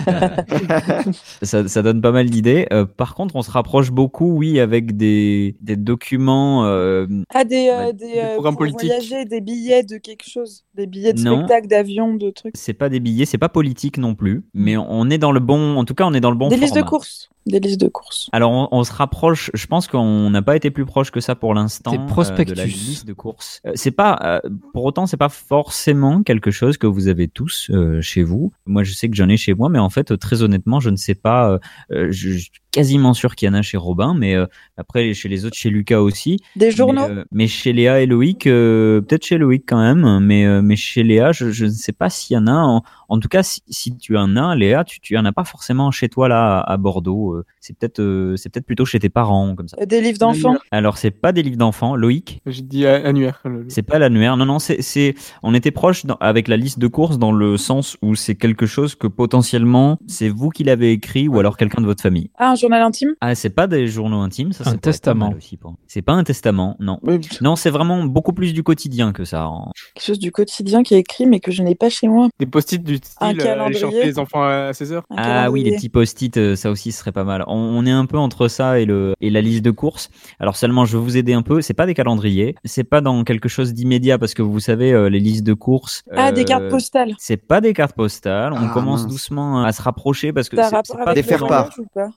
[1.42, 2.66] ça, ça donne pas mal d'idées.
[2.72, 6.64] Euh, par contre, on se rapproche beaucoup, oui, avec des, des documents.
[6.66, 8.87] euh, Ah, des, euh, Ouais, des, des programmes pour politiques.
[8.88, 10.64] voyager, des billets de quelque chose.
[10.74, 11.38] Des billets de Non.
[11.38, 12.55] spectacle, d'avion, de trucs.
[12.57, 15.77] c'est pas des billets, c'est pas politique non plus, mais on est dans le bon.
[15.77, 17.29] En tout cas, on est dans le bon des listes de courses.
[17.46, 18.28] Des listes de courses.
[18.33, 19.50] Alors, on, on se rapproche.
[19.52, 21.90] Je pense qu'on n'a pas été plus proche que ça pour l'instant.
[21.90, 22.54] Des euh, de prospectus.
[22.57, 23.61] la liste de courses.
[23.66, 24.18] Euh, c'est pas.
[24.24, 24.40] euh,
[24.72, 28.52] pour autant, c'est pas forcément quelque chose que vous avez tous euh, chez vous.
[28.66, 30.96] Moi, je sais que j'en ai chez moi, mais en fait, très honnêtement, je ne
[30.96, 31.50] sais pas.
[31.92, 35.14] euh, je, je suis quasiment sûr qu'il y en a chez Robin, mais euh, après
[35.14, 36.40] chez les autres, chez Lucas aussi.
[36.57, 37.07] Des journaux.
[37.09, 40.61] Mais, euh, mais chez Léa et Loïc, euh, peut-être chez Loïc quand même, mais euh,
[40.62, 42.52] mais chez Léa, je, je ne sais pas s'il y en a.
[42.54, 45.44] En, en tout cas, si, si tu en as, Léa, tu tu en as pas
[45.44, 47.34] forcément chez toi là à, à Bordeaux.
[47.35, 49.77] Euh, c'est peut-être euh, c'est peut-être plutôt chez tes parents comme ça.
[49.81, 50.57] Euh, Des livres d'enfants.
[50.70, 52.40] Alors c'est pas des livres d'enfants, Loïc.
[52.47, 53.42] J'ai dit a- annuaire.
[53.68, 54.37] C'est pas l'annuaire.
[54.37, 57.57] Non non, c'est c'est on était proche dans- avec la liste de courses dans le
[57.57, 61.81] sens où c'est quelque chose que potentiellement c'est vous qui l'avez écrit ou alors quelqu'un
[61.81, 62.31] de votre famille.
[62.38, 63.11] Ah, un journal intime?
[63.20, 65.35] Ah, c'est pas des journaux intimes, ça Un c'est pas testament.
[65.37, 65.57] aussi.
[65.57, 66.99] pour- C'est pas un testament, non.
[67.03, 69.49] Oui, Non, c'est vraiment beaucoup plus du quotidien que ça.
[69.49, 72.29] en- Quelque chose du quotidien qui est écrit, mais que je n'ai pas chez moi.
[72.38, 75.03] Des post-it du Un style les enfants à 16h.
[75.11, 77.45] Un Ah oui, les petits post-it, ça aussi ce serait pas pas mal.
[77.47, 80.11] On, on est un peu entre ça et le et la liste de courses.
[80.41, 81.61] Alors seulement, je vais vous aider un peu.
[81.61, 85.09] C'est pas des calendriers, c'est pas dans quelque chose d'immédiat parce que vous savez euh,
[85.09, 86.03] les listes de courses.
[86.13, 87.15] Ah, des euh, cartes postales.
[87.19, 88.53] C'est pas des cartes postales.
[88.53, 89.13] On Ah, commence mince.
[89.13, 91.71] doucement à se rapprocher parce que c'est- pas avec des faire-part.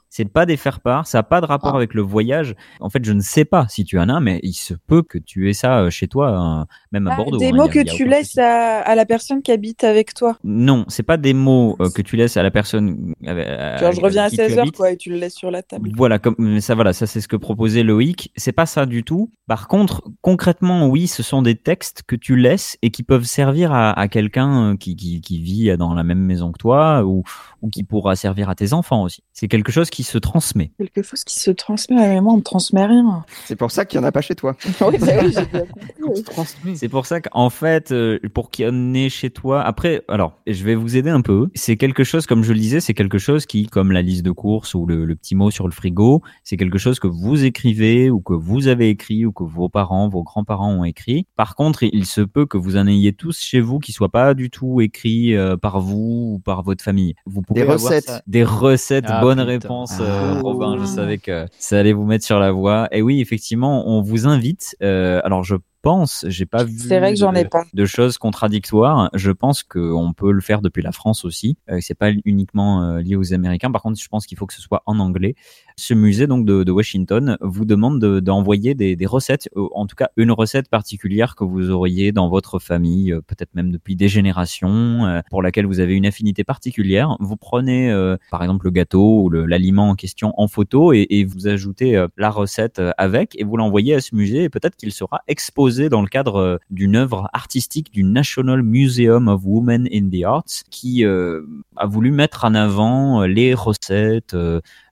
[0.10, 1.78] c'est pas des faire-part, ça a pas de rapport Ah.
[1.78, 2.56] avec le voyage.
[2.80, 5.18] En fait, je ne sais pas si tu en as, mais il se peut que
[5.18, 7.38] tu aies ça euh, chez toi, euh, même à Ah, Bordeaux.
[7.38, 9.06] Des hein, mots il y a- que il y a tu laisses à, à la
[9.06, 10.38] personne qui habite avec toi.
[10.44, 13.14] Non, c'est pas des mots euh, que tu laisses à la personne.
[13.26, 14.76] euh, Genre, je avec reviens à qui tu 16h, habites.
[14.78, 15.92] quoi, et tu le laisses sur la table.
[15.96, 18.32] Voilà, comme mais ça, voilà, ça c'est ce que proposait Loïc.
[18.36, 19.32] C'est pas ça du tout.
[19.46, 23.72] Par contre, concrètement, oui, ce sont des textes que tu laisses et qui peuvent servir
[23.72, 27.24] à, à quelqu'un euh, qui, qui, qui vit dans la même maison que toi ou,
[27.62, 29.24] ou qui pourra servir à tes enfants aussi.
[29.34, 30.72] C'est quelque chose qui se transmet.
[30.78, 33.24] Quelque chose qui se transmet à moi, on ne transmet rien.
[33.46, 34.56] C'est pour ça qu'il n'y en a pas chez toi.
[34.66, 35.36] oui, bah oui,
[36.66, 36.78] oui.
[36.78, 40.40] C'est pour ça qu'en fait, euh, pour qu'il y en ait chez toi, après, alors,
[40.48, 41.50] je vais vous aider un peu.
[41.56, 44.32] C'est quelque chose, comme je le disais, c'est quelque chose qui, comme la liste de
[44.32, 48.10] courses ou le, le petit mot sur le frigo, c'est quelque chose que vous écrivez
[48.10, 51.26] ou que vous avez écrit ou que vos parents, vos grands-parents ont écrit.
[51.36, 54.34] Par contre, il se peut que vous en ayez tous chez vous qui soient pas
[54.34, 57.14] du tout écrits euh, par vous ou par votre famille.
[57.26, 58.06] Vous pouvez Des avoir recettes.
[58.06, 59.06] ça- Des recettes.
[59.08, 59.46] Ah, bonne putain.
[59.48, 60.42] réponse, euh, Ah.
[60.42, 60.78] Robin.
[60.80, 62.88] Je savais que ça allait vous mettre sur la voie.
[62.92, 64.76] Et oui, effectivement, on vous invite.
[64.82, 67.64] euh, alors, je pense, j'ai pas vu C'est vrai que j'en ai de- pas.
[67.74, 69.10] de choses contradictoires.
[69.14, 71.58] Je pense qu'on peut le faire depuis la France aussi.
[71.70, 73.72] Euh, c'est pas uniquement euh, lié aux Américains.
[73.72, 75.36] Par contre, je pense qu'il faut que ce soit en anglais.
[75.80, 79.86] Ce musée donc de, de Washington vous demande de- d'envoyer des, des recettes, euh, en
[79.86, 83.96] tout cas une recette particulière que vous auriez dans votre famille, euh, peut-être même depuis
[83.96, 87.16] des générations, euh, pour laquelle vous avez une affinité particulière.
[87.20, 91.26] Vous prenez euh, par exemple le gâteau ou l'aliment en question en photo et, et
[91.26, 95.22] vous ajoutez la recette avec et vous l'envoyez à ce musée et peut-être qu'il sera
[95.28, 100.64] exposé dans le cadre d'une œuvre artistique du National Museum of Women in the Arts
[100.72, 104.36] qui a voulu mettre en avant les recettes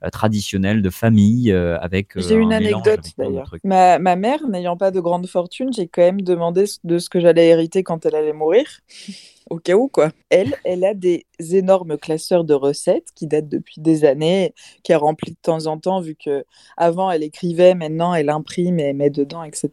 [0.05, 3.55] euh, euh, traditionnelles de famille euh, avec euh, J'ai une un mélange anecdote d'ailleurs.
[3.63, 7.19] Ma, ma mère, n'ayant pas de grande fortune, j'ai quand même demandé de ce que
[7.19, 8.65] j'allais hériter quand elle allait mourir.
[9.49, 10.09] Au cas où, quoi.
[10.29, 14.53] Elle, elle a des énormes classeurs de recettes qui datent depuis des années,
[14.83, 16.45] qu'elle remplit de temps en temps, vu que
[16.77, 19.69] avant elle écrivait, maintenant elle imprime et elle met dedans, etc.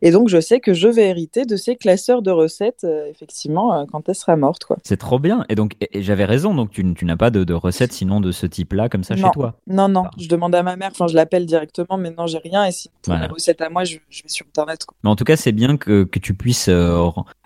[0.00, 3.74] Et donc je sais que je vais hériter de ces classeurs de recettes, euh, effectivement,
[3.74, 4.78] euh, quand elle sera morte, quoi.
[4.84, 5.44] C'est trop bien.
[5.48, 6.54] Et donc, j'avais raison.
[6.54, 9.26] Donc, tu, n'as pas de, de recette sinon de ce type-là comme ça Non.
[9.28, 9.54] chez toi.
[9.66, 12.64] Non, non, je demande à ma mère, enfin je l'appelle directement, mais non, j'ai rien.
[12.64, 13.28] Et si pour Voilà.
[13.28, 14.96] mes recettes à moi, je, je vais sur Internet, quoi.
[15.04, 16.96] Mais en tout cas, c'est bien que, que tu puisses euh,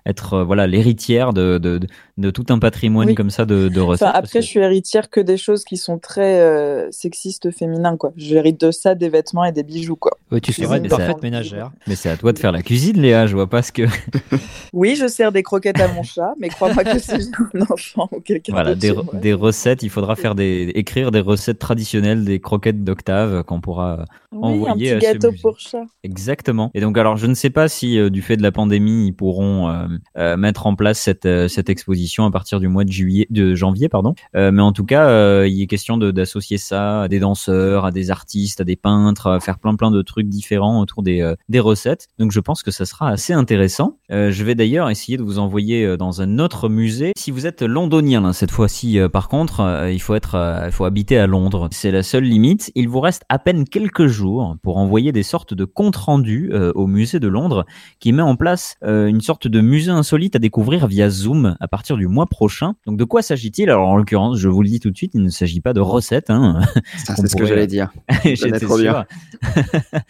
[0.06, 1.80] être euh, voilà l'héritière de, de,
[2.16, 3.14] de, de tout un patrimoine Oui.
[3.14, 4.08] comme ça de, de recettes.
[4.08, 7.96] Enfin, après, que- je suis héritière que des choses qui sont très euh, sexistes féminins,
[7.96, 8.12] quoi.
[8.16, 10.12] J'hérite de ça, des vêtements et des bijoux, quoi.
[10.32, 11.70] Ouais, tu seras une parfaite ménagère.
[11.86, 13.26] Mais c'est à toi de faire la cuisine, Léa.
[13.26, 13.82] Je vois pas ce que.
[14.72, 18.20] Oui, je sers des croquettes à mon chat, mais crois-moi que c'est un enfant ou
[18.20, 19.20] quelqu'un Voilà, d'autre des, moi.
[19.22, 19.82] des recettes.
[19.82, 24.46] Il faudra faire des écrire des recettes traditionnelles, des croquettes d'octave qu'on pourra Oui, un
[24.48, 25.42] envoyer à petit ce gâteau musée.
[25.42, 25.84] pour chat.
[26.02, 26.70] Exactement.
[26.74, 29.12] Et donc, alors, je ne sais pas si euh, du fait de la pandémie, ils
[29.12, 29.86] pourront euh,
[30.18, 33.54] euh, mettre en place cette euh, cette exposition à partir du mois de juillet, de
[33.54, 34.14] janvier, pardon.
[34.34, 37.90] Euh, mais en tout cas, euh, il est question d'associer ça à des danseurs, à
[37.90, 41.34] des artistes, à des peintres, à faire plein plein de trucs différents autour des euh,
[41.48, 42.08] des recettes.
[42.18, 43.98] Donc, je pense que ça sera assez intéressant.
[44.08, 47.12] Je vais d'ailleurs essayer de vous envoyer dans un autre musée.
[47.16, 51.26] Si vous êtes londonien, cette fois-ci, par contre, il faut être, il faut habiter à
[51.26, 51.68] Londres.
[51.72, 52.70] C'est la seule limite.
[52.74, 56.86] Il vous reste à peine quelques jours pour envoyer des sortes de comptes rendus au
[56.86, 57.66] musée de Londres,
[57.98, 61.95] qui met en place une sorte de musée insolite à découvrir via Zoom à partir
[61.96, 62.74] du mois prochain.
[62.86, 63.68] Donc, de quoi s'agit-il?
[63.70, 65.80] Alors, en l'occurrence, je vous le dis tout de suite, il ne s'agit pas de
[65.80, 66.30] recettes.
[66.30, 66.60] Hein.
[66.96, 67.90] C'est ce que j'allais dire.
[68.24, 69.04] J'étais trop bien.
[69.42, 69.50] sûr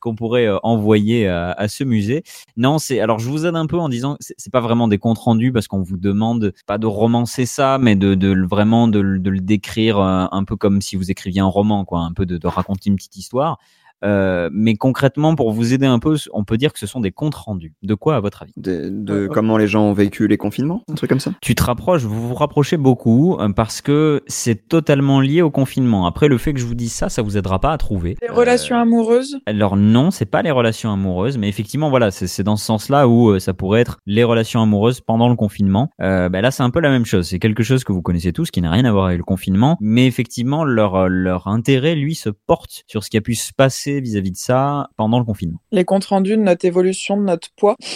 [0.00, 2.22] qu'on pourrait euh, envoyer à, à ce musée.
[2.56, 5.18] Non, c'est alors je vous aide un peu en disant c'est pas vraiment des comptes
[5.18, 9.30] rendus parce qu'on vous demande pas de romancer ça, mais de, vraiment de, le- de
[9.30, 12.38] le décrire euh, un peu comme si vous écriviez un roman, quoi, un peu de,
[12.38, 13.58] de raconter une petite histoire.
[14.04, 17.12] Euh, mais concrètement, pour vous aider un peu, on peut dire que ce sont des
[17.12, 17.74] comptes rendus.
[17.82, 18.52] De quoi, à votre avis?
[18.56, 21.32] De, de comment les gens ont vécu les confinements, un truc comme ça?
[21.40, 26.06] Tu te rapproches, vous vous rapprochez beaucoup euh, parce que c'est totalement lié au confinement.
[26.06, 28.16] Après, le fait que je vous dise ça, ça vous aidera pas à trouver.
[28.22, 29.38] Les Euh, relations amoureuses?
[29.46, 33.08] alors non, c'est pas les relations amoureuses, mais effectivement voilà, c'est c'est dans ce sens-là
[33.08, 35.90] où euh, ça pourrait être les relations amoureuses pendant le confinement.
[36.02, 37.26] Euh, ben là, c'est un peu la même chose.
[37.28, 39.76] C'est quelque chose que vous connaissez tous, qui n'a rien à voir avec le confinement,
[39.80, 43.52] mais effectivement leur euh, leur intérêt lui se porte sur ce qui a pu se
[43.52, 45.60] passer vis-à-vis de ça pendant le confinement.
[45.72, 47.76] Les comptes rendus de notre évolution, de notre poids.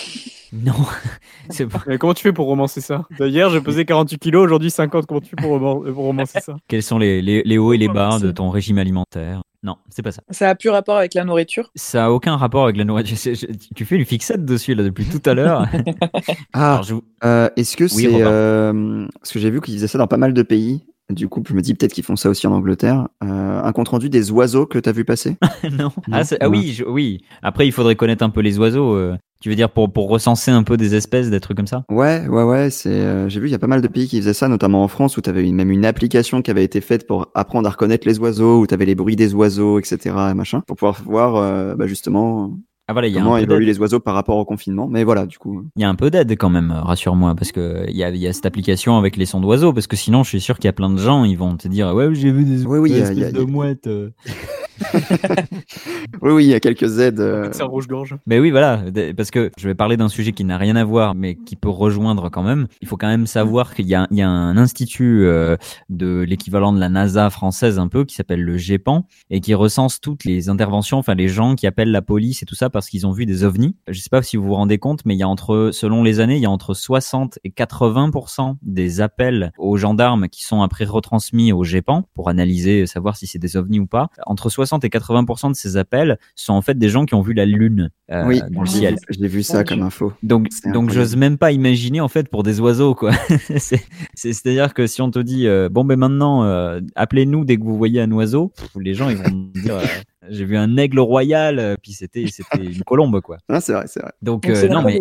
[0.53, 0.73] Non,
[1.49, 1.81] c'est pas.
[1.87, 3.07] Mais comment tu fais pour romancer ça?
[3.21, 5.07] Hier, je pesais 48 kilos, aujourd'hui 50.
[5.07, 6.57] Comment tu fais pour, roman- pour romancer ça?
[6.67, 9.43] Quels sont les, les, les hauts et les bas de ton régime alimentaire?
[9.63, 10.23] Non, c'est pas ça.
[10.31, 11.71] Ça a plus rapport avec la nourriture?
[11.77, 13.17] Ça a aucun rapport avec la nourriture.
[13.17, 15.67] Je- je- Tu fais une fixette dessus là depuis tout à l'heure.
[16.53, 19.99] Ah, je euh, est-ce que Oui, c'est euh, parce que j'ai vu qu'ils faisaient ça
[19.99, 20.85] dans pas mal de pays.
[21.11, 23.09] Du coup, je me dis peut-être qu'ils font ça aussi en Angleterre.
[23.25, 25.37] Euh, un compte rendu des oiseaux que t'as vu passer?
[25.73, 25.91] Non.
[26.13, 27.19] Ah, ah oui, je- oui.
[27.43, 28.95] Après, il faudrait connaître un peu les oiseaux.
[28.95, 29.17] euh.
[29.43, 31.85] Tu veux dire pour, pour recenser un peu des espèces, des trucs comme ça?
[31.91, 32.69] Ouais, ouais, ouais.
[32.71, 34.85] C'est, euh, j'ai vu, il y a pas mal de pays qui faisaient ça, notamment
[34.85, 37.71] en France, où t'avais une, même une application qui avait été faite pour apprendre à
[37.71, 40.15] reconnaître les oiseaux, où t'avais les bruits des oiseaux, etc.
[40.31, 42.55] et machin, pour pouvoir voir, euh, bah, justement,
[42.91, 43.75] Ah voilà, il y a comment un peu évoluent d'aide.
[43.77, 44.89] les oiseaux par rapport au confinement.
[44.89, 45.63] Mais voilà, du coup.
[45.77, 48.27] Il y a un peu d'aide quand même, rassure-moi, parce que il y a, y
[48.27, 50.69] a cette application avec les sons d'oiseaux, parce que sinon, je suis sûr qu'il y
[50.69, 52.97] a plein de gens, ils vont te dire ouais, j'ai vu des Oui, oui, il
[52.97, 53.89] y a- espèces il y a- de mouettes.
[56.23, 57.21] Oui, oui, il y a quelques aides.
[57.21, 58.17] euh, C'est un rouge-gorge.
[58.27, 58.83] Mais oui, voilà,
[59.17, 61.69] parce que je vais parler d'un sujet qui n'a rien à voir, mais qui peut
[61.71, 62.67] rejoindre quand même.
[62.83, 65.57] Il faut quand même savoir qu'il y a, il y a un institut euh,
[65.89, 70.01] de l'équivalent de la NASA française un peu, qui s'appelle le GEPAN, et qui recense
[70.01, 73.07] toutes les interventions, enfin les gens qui appellent la police et tout ça parce qu'ils
[73.07, 73.77] ont vu des ovnis.
[73.89, 76.21] Je sais pas si vous vous rendez compte, mais il y a entre, selon les
[76.21, 80.85] années, il y a entre 60 et 80% des appels aux gendarmes qui sont après
[80.85, 84.09] retransmis au GEPAN pour analyser, savoir si c'est des ovnis ou pas.
[84.27, 87.33] Entre 60 et 80% de ces appels sont en fait des gens qui ont vu
[87.33, 88.97] la lune euh, oui, dans le ciel.
[89.09, 90.13] j'ai vu ça comme info.
[90.23, 93.13] Donc, donc j'ose même pas imaginer en fait pour des oiseaux quoi.
[93.57, 97.57] c'est, c'est, c'est-à-dire que si on te dit euh, bon ben maintenant euh, appelez-nous dès
[97.57, 99.87] que vous voyez un oiseau, pff, les gens ils vont dire euh,
[100.29, 103.39] j'ai vu un aigle royal euh, puis c'était c'était une colombe quoi.
[103.49, 104.13] Ah, c'est vrai, c'est vrai.
[104.23, 104.99] Donc, Donc, euh, non mais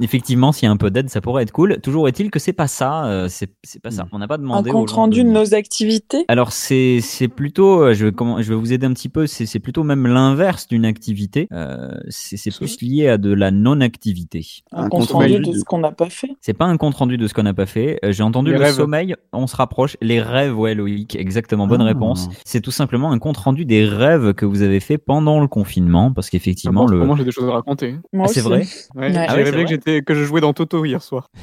[0.00, 1.80] effectivement s'il y a un peu d'aide ça pourrait être cool.
[1.80, 4.06] Toujours est-il que c'est pas ça, euh, c'est, c'est pas ça.
[4.12, 4.70] On n'a pas Un demandé.
[4.70, 6.24] aux compte rendu de- de nos activités?
[6.28, 9.26] alors c'est c'est plutôt euh, je vais comment je vais vous aider un petit peu
[9.26, 13.50] c'est c'est plutôt même l'inverse d'une activité euh, c'est c'est plus lié à de la
[13.50, 16.30] non activité Un Un compte compte rendu de ce qu'on n'a pas fait?
[16.40, 18.64] c'est pas un compte rendu de ce qu'on n'a pas fait j'ai entendu Les le
[18.64, 18.74] rêves.
[18.76, 21.84] sommeil on se rapproche les rêves ouais Loïc exactement bonne Ah.
[21.86, 25.48] réponse c'est tout simplement un compte rendu des rêves que vous avez fait pendant le
[25.48, 27.96] confinement parce qu'effectivement en ce le moment, j'ai des choses à raconter.
[28.12, 29.26] Moi Ah, c'est vrai Ouais, Ouais.
[29.28, 31.30] Ah rêvé que, j'étais, que je jouais dans Toto hier soir.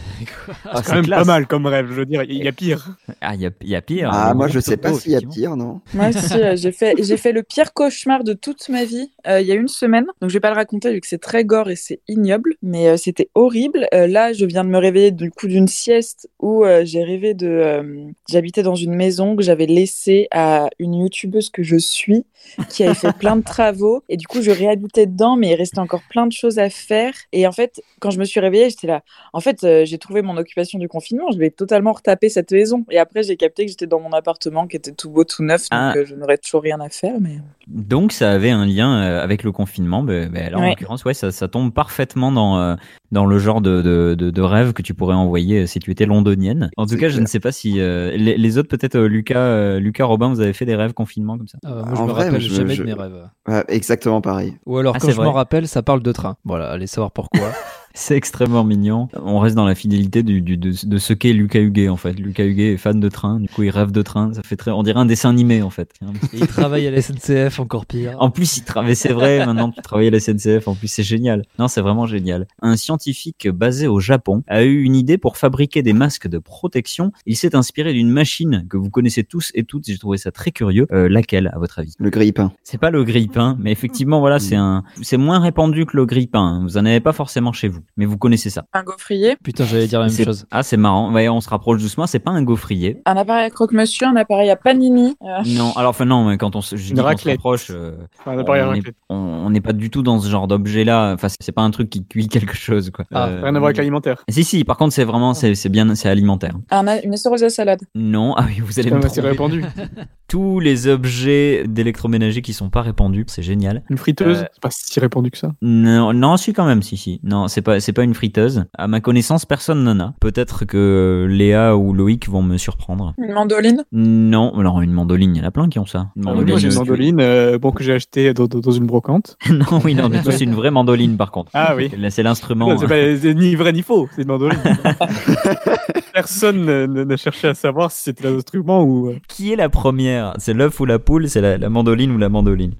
[0.65, 2.23] Ah, C'est quand même pas mal comme rêve, je veux dire.
[2.23, 2.95] Il y a pire.
[3.21, 5.11] ah il y a, il y a pire Ah, Le moi, je sais pas s'il
[5.11, 8.33] y a pire, non Moi aussi, euh, j'ai fait, j'ai fait le pire cauchemar de
[8.33, 10.05] toute ma vie euh, il y a une semaine.
[10.21, 12.87] Donc je vais pas le raconter vu que c'est très gore et c'est ignoble, mais
[12.87, 13.87] euh, c'était horrible.
[13.93, 18.11] Euh, là, je viens de me réveiller du coup d'une sieste où j'ai rêvé de.
[18.29, 22.25] J'habitais dans une maison que j'avais laissée à une youtubeuse que je suis
[22.69, 25.79] qui avait fait plein de travaux et du coup je réhabitais dedans, mais il restait
[25.79, 27.13] encore plein de choses à faire.
[27.31, 29.03] Et en fait, quand je me suis réveillée, j'étais là.
[29.33, 31.31] En fait, j'ai trouvé mon occupation du confinement.
[31.31, 32.85] Je vais totalement retaper cette maison.
[32.89, 35.61] Et après, j'ai capté que j'étais dans mon appartement qui était tout beau, tout neuf.
[35.69, 35.93] Donc Ah.
[36.03, 37.19] je n'aurais toujours rien à faire.
[37.19, 40.03] Mais Donc ça avait un lien avec le confinement.
[40.03, 40.69] Ben, ben, là, en Ouais.
[40.69, 42.75] l'occurrence, ouais, ça, ça tombe parfaitement dans euh,
[43.11, 45.91] dans le genre de, de, de, de rêve que tu pourrais envoyer euh, si tu
[45.91, 46.69] étais londonienne.
[46.77, 49.37] En tout cas, je ne sais pas si euh, les, les autres, peut-être euh, Lucas,
[49.39, 51.57] euh, Lucas, Robin, vous avez fait des rêves confinement comme ça?
[51.65, 53.29] Euh, moi, En je me vrai, rappelle je- jamais je- de mes rêves.
[53.47, 54.55] Ouais, Exactement pareil.
[54.65, 56.37] Ou alors, Ah, quand je m'en rappelle, ça parle de train.
[56.45, 57.39] Voilà, allez savoir pourquoi.
[57.93, 59.07] C'est extrêmement mignon.
[59.23, 62.13] On reste dans la fidélité du, du- de, de ce qu'est Lucas Huguet en fait.
[62.13, 64.33] Lucas Huguet est fan de train, du coup il rêve de train.
[64.33, 65.93] Ça fait très, on dirait un dessin animé en fait.
[66.33, 68.15] Et il travaille à la SNCF, encore pire.
[68.19, 71.03] En plus, il travaille, c'est vrai, maintenant tu travailles à la SNCF, en plus c'est
[71.03, 71.43] génial.
[71.59, 72.47] Non, c'est vraiment génial.
[72.61, 77.11] Un scientifique basé au Japon a eu une idée pour fabriquer des masques de protection.
[77.25, 80.51] Il s'est inspiré d'une machine que vous connaissez tous et toutes, j'ai trouvé ça très
[80.51, 80.87] curieux.
[80.91, 81.93] Euh, laquelle, à votre avis?
[81.99, 82.51] Le grille-pain.
[82.63, 86.61] C'est pas le grille-pain, mais effectivement, voilà, c'est un, c'est moins répandu que le grille-pain.
[86.63, 88.63] Vous en avez pas forcément chez vous, mais vous connaissez ça.
[88.73, 90.45] un gaufrier, Putain, j'allais dire la même C'est- chose.
[90.51, 91.11] Ah, c'est marrant.
[91.13, 92.07] Ouais, on se rapproche doucement.
[92.07, 93.01] C'est pas un gaufrier.
[93.05, 95.15] un appareil à croque-monsieur, un appareil à panini.
[95.23, 97.93] euh, Non, alors enfin non, mais quand on se, je dis se rapproche, euh,
[98.25, 98.95] Un appareil à on n'est raclette.
[99.09, 101.13] on- n'est pas du tout dans ce genre d'objet-là.
[101.13, 103.05] Enfin, c'est pas un truc qui cuit quelque chose, quoi.
[103.13, 104.23] Ah, Euh, Rien à voir avec l'alimentaire.
[104.29, 104.63] Si, si.
[104.63, 106.53] Par contre, c'est vraiment, c'est c'est bien, c'est alimentaire.
[106.71, 107.81] un, une essorose à salade.
[107.95, 109.61] Non, ah oui, vous allez C'est me quand même assez tromper.
[109.61, 109.63] répandu.
[110.27, 113.83] Tous les objets d'électroménager qui sont pas répandus, c'est génial.
[113.89, 115.51] Une friteuse, Euh, c'est pas si répandu que ça.
[115.61, 117.19] Non, non, si quand même, si, si.
[117.23, 118.65] Non, c'est pas, c'est pas une friteuse.
[118.77, 120.13] À ma connaissance, personne n'en a.
[120.19, 123.13] Peut-être que Léa ou Loïc vont me surprendre.
[123.17, 123.83] Une mandoline?
[123.91, 126.07] Non, alors une mandoline, il y en a plein qui ont ça.
[126.15, 128.85] Une Ah, mandoline, moi, j'ai une euh, mandoline euh, bon, que j'ai acheté dans, une
[128.85, 129.37] brocante.
[129.49, 131.51] non, oui, non, mais c'est une vraie mandoline par contre.
[131.53, 131.89] Ah oui.
[131.97, 132.77] Là, c'est l'instrument.
[132.77, 134.59] C'est pas- c'est ni vrai ni faux, c'est une mandoline.
[136.13, 139.09] Personne ne- ne- n'a cherché à savoir si c'était l'instrument ou.
[139.09, 140.33] euh, Qui est la première?
[140.37, 142.73] C'est l'œuf ou la poule C'est la, la mandoline ou la mandoline?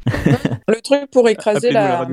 [0.68, 2.06] Le truc pour écraser la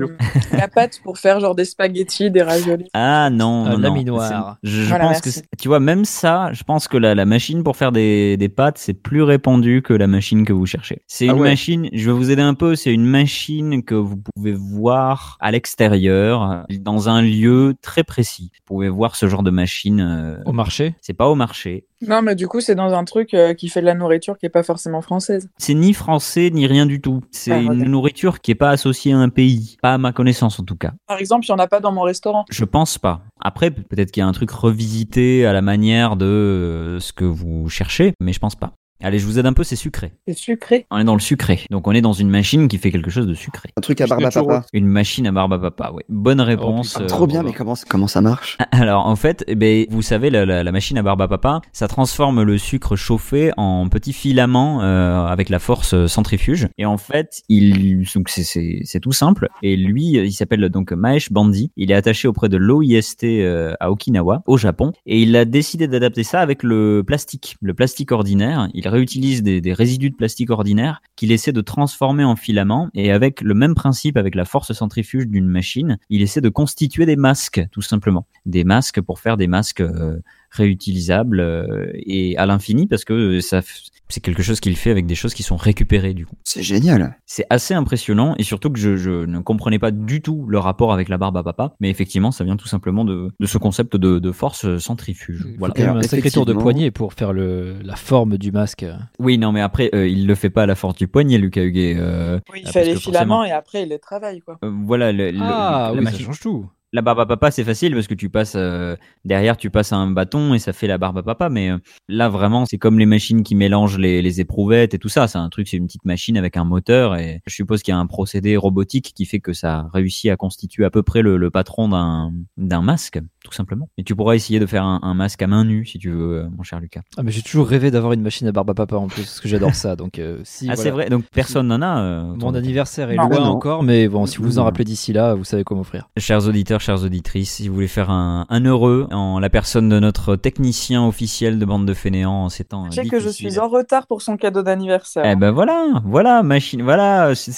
[0.57, 2.68] la pâte pour faire genre des spaghettis, des raviolis.
[2.93, 4.55] Ah non, Un non, non.
[4.63, 5.41] Je, je Voilà, pense merci.
[5.41, 8.49] que tu vois même ça, je pense que la, la machine pour faire des, des
[8.49, 11.01] pâtes c'est plus répandu que la machine que vous cherchez.
[11.07, 11.49] C'est Ah une ouais.
[11.49, 11.89] machine.
[11.93, 12.75] Je vais vous aider un peu.
[12.75, 18.51] C'est une machine que vous pouvez voir à l'extérieur dans un lieu très précis.
[18.67, 19.99] Vous pouvez voir ce genre de machine.
[20.01, 21.85] euh, Au marché c'est pas au marché.
[22.07, 24.45] Non, mais du coup, c'est dans un truc euh, qui fait de la nourriture qui
[24.45, 25.49] est pas forcément française.
[25.57, 27.19] C'est ni français ni rien du tout.
[27.31, 30.61] C'est Ah, une nourriture qui est pas associée à un pays, pas à ma connaissance
[30.61, 30.93] en tout cas.
[31.07, 32.45] Par exemple, il y en a pas dans mon restaurant.
[32.49, 33.21] Je pense pas.
[33.41, 37.13] Après, pe- peut-être qu'il y a un truc revisité à la manière de euh, ce
[37.13, 38.73] que vous cherchez, mais je pense pas.
[39.01, 40.11] Allez, je vous aide un peu, c'est sucré.
[40.27, 40.85] C'est sucré.
[40.91, 41.61] On est dans le sucré.
[41.71, 43.69] Donc on est dans une machine qui fait quelque chose de sucré.
[43.77, 44.65] Un truc à barbe à papa.
[44.73, 46.03] Une machine à barbe à papa, ouais.
[46.09, 46.93] Bonne réponse.
[46.93, 48.57] putain, euh, Trop bien, mais comment, comment ça marche?
[48.71, 51.61] Alors en fait, eh ben, vous savez, la, la- la machine à barbe à papa,
[51.71, 56.67] ça transforme le sucre chauffé en petits filaments euh, avec la force euh, centrifuge.
[56.77, 59.47] Et en fait, il donc c'est- c'est c'est tout simple.
[59.63, 61.71] Et lui, il s'appelle donc Mahesh Bandi.
[61.77, 65.87] Il est attaché auprès de l'OIST euh, à Okinawa, au Japon, et il a décidé
[65.87, 68.67] d'adapter ça avec le plastique, le plastique ordinaire.
[68.73, 72.89] Il réutilise des, des résidus de plastique ordinaire qu'il essaie de transformer en filaments.
[72.93, 77.05] Et avec le même principe, avec la force centrifuge d'une machine, il essaie de constituer
[77.05, 80.19] des masques, tout simplement des masques pour faire des masques euh,
[80.51, 83.61] réutilisables euh, et à l'infini parce que ça
[84.09, 86.35] c'est quelque chose qu'il fait avec des choses qui sont récupérées du coup.
[86.43, 87.17] C'est génial.
[87.25, 90.91] C'est assez impressionnant et surtout que je, je ne comprenais pas du tout le rapport
[90.93, 93.95] avec la barbe à papa, mais effectivement ça vient tout simplement de, de ce concept
[93.95, 95.47] de, de force centrifuge.
[95.57, 95.73] Voilà.
[95.77, 98.85] Quand même un sacré tour de poignet pour faire le, la forme du masque.
[99.19, 101.61] Oui non mais après euh, il le fait pas à la force du poignet Lucas
[101.63, 101.95] Huguet.
[101.97, 104.57] euh, Oui, il fait les filaments forcément- et après il les travaille quoi.
[104.63, 106.69] euh, voilà le, le- Ah la ça change tout.
[106.91, 110.09] La barbe à papa, c'est facile parce que tu passes euh, derrière, tu passes un
[110.09, 111.49] bâton et ça fait la barbe à papa.
[111.49, 115.09] Mais euh, là, vraiment, c'est comme les machines qui mélangent les, les éprouvettes et tout
[115.09, 115.27] ça.
[115.27, 117.95] C'est un truc, c'est une petite machine avec un moteur et je suppose qu'il y
[117.95, 121.37] a un procédé robotique qui fait que ça réussit à constituer à peu près le,
[121.37, 123.87] le patron d'un d'un masque, tout simplement.
[123.99, 126.37] Et tu pourras essayer de faire un, un masque à main nue si tu veux,
[126.39, 127.01] euh, mon cher Lucas.
[127.17, 129.39] Ah, mais j'ai toujours rêvé d'avoir une machine à barbe à papa en plus, parce
[129.39, 129.95] que j'adore ça.
[129.95, 130.83] Donc, euh, si, ah, voilà.
[130.83, 131.09] c'est vrai.
[131.09, 131.99] Donc personne n'en a.
[132.01, 133.43] euh, Mon anniversaire est loin Non.
[133.45, 136.09] encore, mais bon, si vous vous en rappelez d'ici là, vous savez quoi m'offrir.
[136.17, 139.99] Chers auditeurs, chères auditrices, si vous voulez faire un, un heureux en la personne de
[139.99, 143.59] notre technicien officiel de bande de fainéants en ces temps Je sais que je suis
[143.59, 145.23] en retard pour son cadeau d'anniversaire.
[145.25, 147.51] Eh ben voilà, voilà, machine, voilà, ça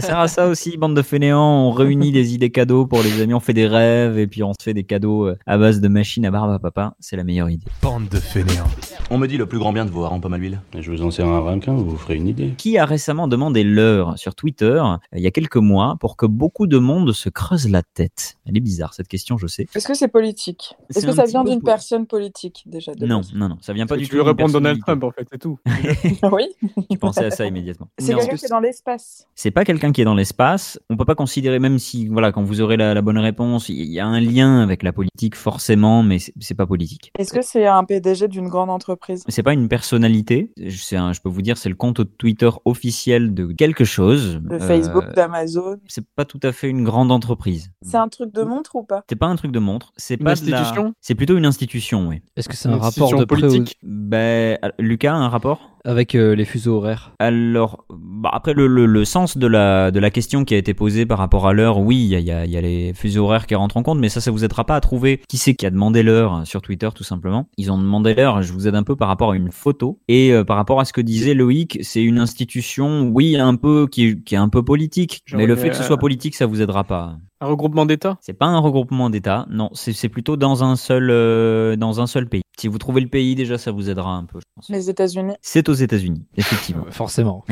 [0.00, 3.34] sert à ça aussi, bande de fainéants, on réunit des idées cadeaux pour les amis,
[3.34, 5.88] on fait des rêves et puis on se fait des cadeaux euh, à base de
[5.88, 7.66] machines à barbe à papa, c'est la meilleure idée.
[7.82, 8.68] Bande de fainéants.
[9.10, 10.60] On me dit le plus grand bien de vous, en pas mal l'huile.
[10.78, 12.54] Je vous en sers un requin, vous vous ferez une idée.
[12.56, 16.26] Qui a récemment demandé l'heure sur Twitter, euh, il y a quelques mois, pour que
[16.26, 19.66] beaucoup de monde se creuse la tête Elle est bizarre cette question, je sais.
[19.74, 20.74] Est-ce que c'est politique?
[20.94, 23.96] Est-ce que ça vient d'une personne politique déjà de Non, non, non, ça vient pas
[23.96, 24.16] du tu tout.
[24.16, 24.80] veux d'une répondre Donald.
[24.80, 25.58] Trump en fait, c'est tout.
[26.32, 26.46] Oui?
[26.90, 27.88] Tu pensais à ça immédiatement.
[27.98, 29.26] C'est quelqu'un qui est dans l'espace.
[29.34, 30.78] c'est pas quelqu'un qui est dans l'espace.
[30.90, 33.84] On peut pas considérer, même si, voilà, quand vous aurez la, la bonne réponse, il
[33.90, 37.10] y a un lien avec la politique forcément, mais c'est pas politique.
[37.18, 39.24] Est-ce que c'est un PDG d'une grande entreprise?
[39.28, 40.52] C'est pas une personnalité.
[40.92, 44.40] Un, je peux vous dire, c'est le compte Twitter officiel de quelque chose.
[44.42, 47.70] De Euh, Facebook, d'Amazon c'est pas tout à fait une grande entreprise.
[47.82, 49.04] C'est un truc de montre ou pas?
[49.08, 49.92] C'est pas un truc de montre.
[49.96, 50.92] C'est pas la- institution?
[51.00, 52.20] C'est plutôt une institution, oui.
[52.36, 53.78] Est-ce que c'est un rapport de politique?
[53.82, 55.69] Ben, Lucas, un rapport?
[55.84, 59.98] Avec euh, les fuseaux horaires Alors, bah, après le, le, le sens de la, de
[59.98, 62.26] la question qui a été posée par rapport à l'heure, oui, il y a, il
[62.26, 64.44] y, a, y a les fuseaux horaires qui rentrent en compte, mais ça, ça vous
[64.44, 67.48] aidera pas à trouver qui c'est qui a demandé l'heure hein, sur Twitter, tout simplement.
[67.56, 69.98] Ils ont demandé l'heure, je vous aide un peu par rapport à une photo.
[70.08, 73.86] Et euh, par rapport à ce que disait Loïc, c'est une institution, oui, un peu,
[73.90, 76.34] qui, est- qui est un peu politique, mais le fait que ce euh, soit politique,
[76.34, 77.16] ça vous aidera pas.
[77.42, 78.18] Un regroupement d'États?
[78.20, 82.06] C'est pas un regroupement d'États, non, c'est c'est plutôt dans un seul, euh, dans un
[82.06, 82.42] seul pays.
[82.58, 84.68] Si vous trouvez le pays, déjà, ça vous aidera un peu, je pense.
[84.68, 86.84] Les États-Unis C'est aux États-Unis, effectivement.
[86.90, 87.44] Forcément.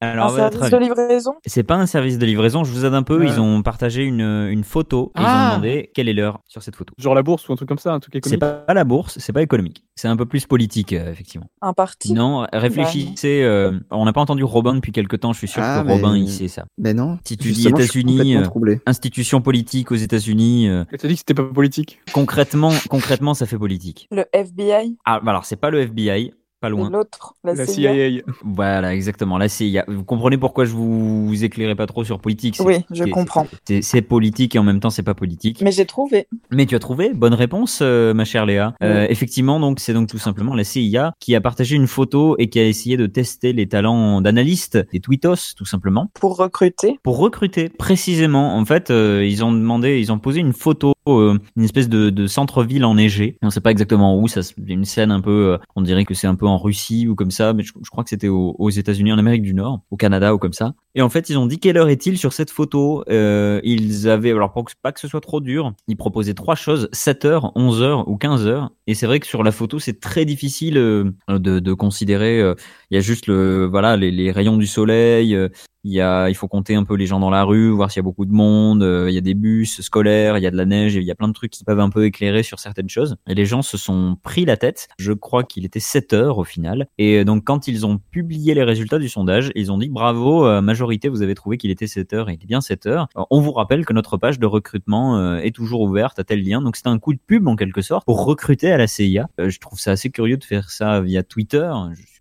[0.00, 3.02] Alors, Un service de livraison c'est pas un service de livraison, je vous aide un
[3.02, 3.18] peu.
[3.18, 3.26] Ouais.
[3.26, 6.62] Ils ont partagé une, une photo et ils ont Ah demandé quelle est l'heure sur
[6.62, 6.94] cette photo.
[6.98, 9.32] Genre la bourse ou un truc comme ça, un truc C'est pas la bourse, c'est
[9.32, 9.84] pas économique.
[9.96, 11.46] C'est un peu plus politique, euh, effectivement.
[11.62, 13.42] Un parti Non, réfléchissez.
[13.42, 15.94] euh, on n'a pas entendu Robin depuis quelque temps, je suis sûr Ah, que mais-
[15.94, 16.64] Robin, il sait ça.
[16.78, 17.18] Mais non.
[17.24, 18.76] Si tu dis États-Unis, euh.
[18.86, 22.00] Institution politique aux États-Unis, euh, Et t'as dit que c'était pas politique.
[22.12, 24.08] concrètement, concrètement, ça fait politique.
[24.10, 26.32] Le FBI Ah, bah alors, c'est pas le FBI,
[26.64, 26.88] pas loin.
[26.90, 27.92] l'autre, la, La CIA.
[27.92, 28.22] CIA.
[28.42, 29.36] Voilà, exactement.
[29.38, 32.20] Là, c'est, il y a- vous comprenez pourquoi je vous, vous éclairez pas trop sur
[32.20, 32.56] politique.
[32.64, 33.46] Oui, je comprends.
[33.82, 35.60] C'est, politique et en même temps, c'est pas politique.
[35.62, 36.26] Mais j'ai trouvé.
[36.50, 38.74] Mais tu as trouvé, bonne réponse, euh, ma chère Léa.
[38.82, 42.48] Euh, effectivement, donc c'est donc tout simplement la CIA qui a partagé une photo et
[42.48, 46.98] qui a essayé de tester les talents d'analystes, des tweetos, tout simplement, Pour recruter.
[47.02, 48.56] pour recruter précisément.
[48.56, 52.10] En fait, euh, ils ont demandé, ils ont posé une photo, euh, une espèce de,
[52.10, 53.36] de centre-ville enneigé.
[53.42, 54.28] On sait pas exactement où.
[54.28, 57.08] Ça, c'est une scène un peu, euh, on dirait que c'est un peu en Russie
[57.08, 59.80] ou comme ça, mais je, crois que c'était aux, aux États-Unis, en Amérique du Nord,
[59.90, 60.74] au Canada ou comme ça.
[60.94, 63.04] Et en fait, ils ont dit quelle heure est-il sur cette photo.
[63.08, 66.54] Euh, ils avaient, alors pour que, pas que ce soit trop dur, ils proposaient trois
[66.54, 68.70] choses 7 heures, 11 heures ou 15 heures.
[68.86, 72.40] Et c'est vrai que sur la photo, c'est très difficile euh, de, considérer.
[72.40, 72.54] euh,
[72.90, 75.36] il y a juste le, voilà, les rayons du soleil.
[75.84, 77.90] Euh, il y a, il faut compter un peu les gens dans la rue, voir
[77.90, 78.82] s'il y a beaucoup de monde.
[78.82, 81.10] euh, il y a des bus scolaires, il y a de la neige, il y
[81.10, 83.16] a plein de trucs qui peuvent un peu éclairer sur certaines choses.
[83.28, 84.88] Et les gens se sont pris la tête.
[84.98, 86.86] Je crois qu'il était 7 heures au final.
[86.98, 90.60] Et donc quand ils ont publié les résultats du sondage, ils ont dit bravo, euh,
[90.60, 92.30] majorité, vous avez trouvé qu'il était 7 heures.
[92.30, 93.08] Et il est bien 7 heures.
[93.14, 96.42] Alors, on vous rappelle que notre page de recrutement euh, est toujours ouverte à tel
[96.42, 96.62] lien.
[96.62, 99.28] Donc c'était un coup de pub en quelque sorte pour recruter à la CIA.
[99.40, 101.70] Euh, je trouve ça assez curieux de faire ça via Twitter.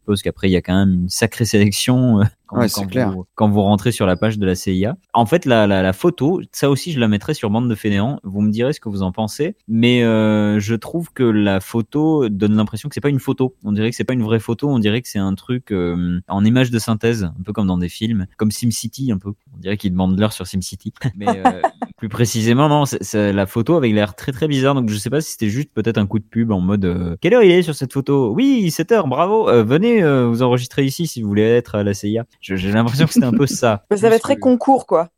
[0.03, 2.87] Suppose qu'après il y a quand même une sacrée sélection euh, quand, Ouais, quand c'est
[2.87, 3.11] clair.
[3.11, 4.97] vous, quand vous rentrez sur la page de la CIA.
[5.13, 8.19] En fait, la, la, la photo, ça aussi je la mettrai sur bande de fainéants.
[8.23, 12.27] Vous me direz ce que vous en pensez, mais euh, je trouve que la photo
[12.29, 13.55] donne l'impression que c'est pas une photo.
[13.63, 14.69] On dirait que c'est pas une vraie photo.
[14.69, 17.77] On dirait que c'est un truc euh, en image de synthèse, un peu comme dans
[17.77, 19.31] des films, comme SimCity un peu.
[19.55, 21.61] On dirait qu'ils demandent l'heure sur SimCity, mais euh,
[21.97, 24.75] plus précisément non, c'est- la photo avait l'air très très bizarre.
[24.75, 27.33] Donc je sais pas si c'était juste peut-être un coup de pub en mode quelle
[27.33, 28.31] heure il est sur cette photo?
[28.33, 29.49] Oui, 7 heures, bravo.
[29.49, 29.63] Euh,
[29.93, 32.25] venez euh, vous enregistrer ici si vous voulez être à la CIA.
[32.41, 33.83] J'ai l'impression que c'était un peu ça.
[33.91, 35.09] Mais ça va Plus être très que- concours, quoi.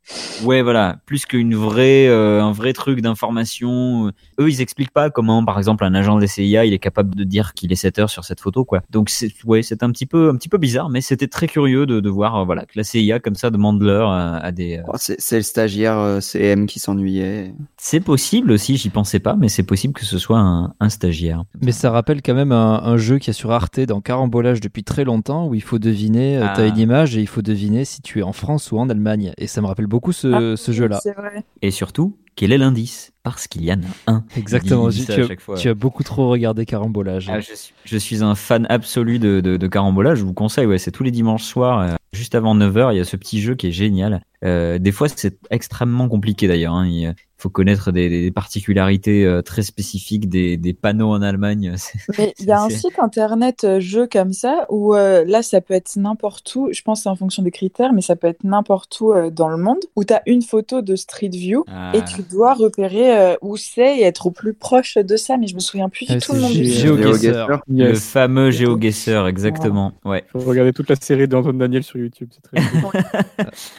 [0.44, 4.08] Ouais, voilà, plus qu'une vraie, euh, un vrai truc d'information.
[4.38, 7.24] Eux, ils expliquent pas comment, par exemple, un agent des CIA, il est capable de
[7.24, 8.82] dire qu'il est 7 heures sur cette photo, quoi.
[8.90, 11.86] Donc, c'est, ouais, c'est un petit peu, un petit peu bizarre, mais c'était très curieux
[11.86, 14.78] de, de voir, euh, voilà, que la CIA comme ça demande l'heure à, à des.
[14.78, 17.52] euh, Oh, c'est c'est le stagiaire euh, CM qui s'ennuyait.
[17.76, 21.42] C'est possible aussi, j'y pensais pas, mais c'est possible que ce soit un, un stagiaire.
[21.62, 24.84] Mais ça rappelle quand même un, un jeu qui est sur Arte dans Carambolage depuis
[24.84, 26.52] très longtemps où il faut deviner, euh, Ah.
[26.56, 29.32] t'as une image et il faut deviner si tu es en France ou en Allemagne.
[29.38, 31.00] Et ça me rappelle beaucoup ce, Ah, ce jeu-là.
[31.02, 31.44] C'est vrai.
[31.62, 33.12] Et surtout, quel est l'indice?
[33.22, 34.24] Parce qu'il y en a un.
[34.36, 35.56] Exactement, tu, tu as, fois.
[35.56, 37.28] tu as beaucoup trop regardé Carambolage.
[37.30, 40.14] Ah, je, suis, je suis un fan absolu de, de, de Carambola.
[40.14, 43.00] Je vous conseille, ouais, c'est tous les dimanches soirs, euh, juste avant 9h, il y
[43.00, 44.20] a ce petit jeu qui est génial.
[44.44, 46.74] Euh, des fois, c'est extrêmement compliqué d'ailleurs.
[46.74, 47.12] hein.
[47.38, 51.74] Il faut connaître des, des particularités euh, très spécifiques des, des panneaux en Allemagne.
[52.38, 55.74] Il y a un site internet euh, jeu comme ça où euh, là ça peut
[55.74, 58.42] être n'importe où, je pense que c'est en fonction des critères, mais ça peut être
[58.42, 61.92] n'importe où euh, dans le monde où tu as une photo de Street View Ah.
[61.94, 65.46] et tu dois repérer euh, où c'est et être au plus proche de ça, mais
[65.46, 66.64] je me souviens plus du Ah, tout le nom du.
[66.64, 67.48] GeoGuessr.
[67.68, 68.00] Le Yes.
[68.10, 69.92] fameux GeoGuessr, exactement.
[70.06, 70.24] Ouais.
[70.32, 73.00] Faut regarder toute la série d'Antoine Daniel sur YouTube, c'est très cool.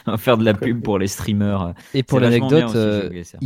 [0.06, 1.74] On va faire de la pub pour les streamers.
[1.92, 2.76] Et pour l'anecdote.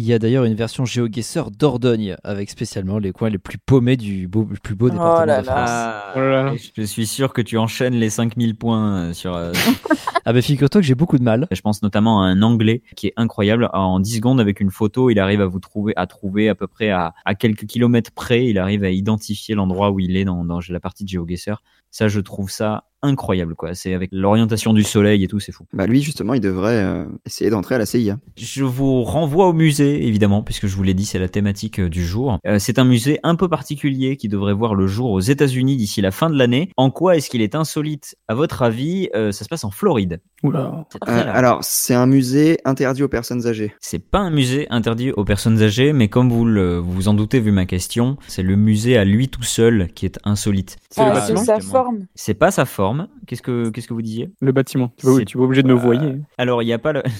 [0.02, 3.96] Il y a d'ailleurs une version GeoGuessr d'Ordogne avec spécialement les coins les plus paumés
[3.96, 5.52] du beau- plus beau Oh département là de là.
[5.52, 5.70] France.
[5.70, 6.54] Ah, Oh là là.
[6.76, 9.52] je suis sûr que tu enchaînes les 5000 points euh, sur, euh,
[10.24, 11.46] Ah bah figure-toi que j'ai beaucoup de mal.
[11.52, 13.68] Je pense notamment à un anglais qui est incroyable.
[13.72, 16.66] En 10 secondes, avec une photo, il arrive à vous trouver, à trouver à peu
[16.66, 20.44] près à, à quelques kilomètres près, il arrive à identifier l'endroit où il est dans,
[20.44, 21.62] dans la partie de GeoGuessr.
[21.92, 23.74] Ça, je trouve ça incroyable, quoi.
[23.74, 25.64] C'est avec l'orientation du soleil et tout, c'est fou.
[25.72, 28.18] Bah lui, justement, il devrait euh, essayer d'entrer à la CIA.
[28.36, 31.88] Je vous renvoie au musée, évidemment, puisque je vous l'ai dit, c'est la thématique euh,
[31.88, 32.38] du jour.
[32.46, 36.00] Euh, c'est un musée un peu particulier qui devrait voir le jour aux États-Unis d'ici
[36.00, 36.70] la fin de l'année.
[36.76, 40.20] En quoi est-ce qu'il est insolite, à votre avis Euh, Ça se passe en Floride.
[40.42, 40.84] Oula.
[41.08, 43.74] Euh, alors, c'est un musée interdit aux personnes âgées.
[43.80, 47.14] C'est pas un musée interdit aux personnes âgées, mais comme vous le, vous vous en
[47.14, 50.76] doutez vu ma question, c'est le musée à lui tout seul qui est insolite.
[50.90, 52.06] C'est Ah, sa forme.
[52.14, 52.91] C'est pas sa forme.
[53.26, 54.32] Qu'est-ce que, qu'est-ce que vous disiez?
[54.40, 54.92] Le bâtiment.
[54.96, 56.20] Tu vas, tu vas obligé de me voyer.
[56.38, 57.02] Alors, il y a pas le.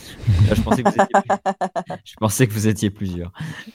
[0.51, 1.37] Ah, je pensais que vous étiez.
[2.05, 3.33] je pensais que vous étiez plusieurs.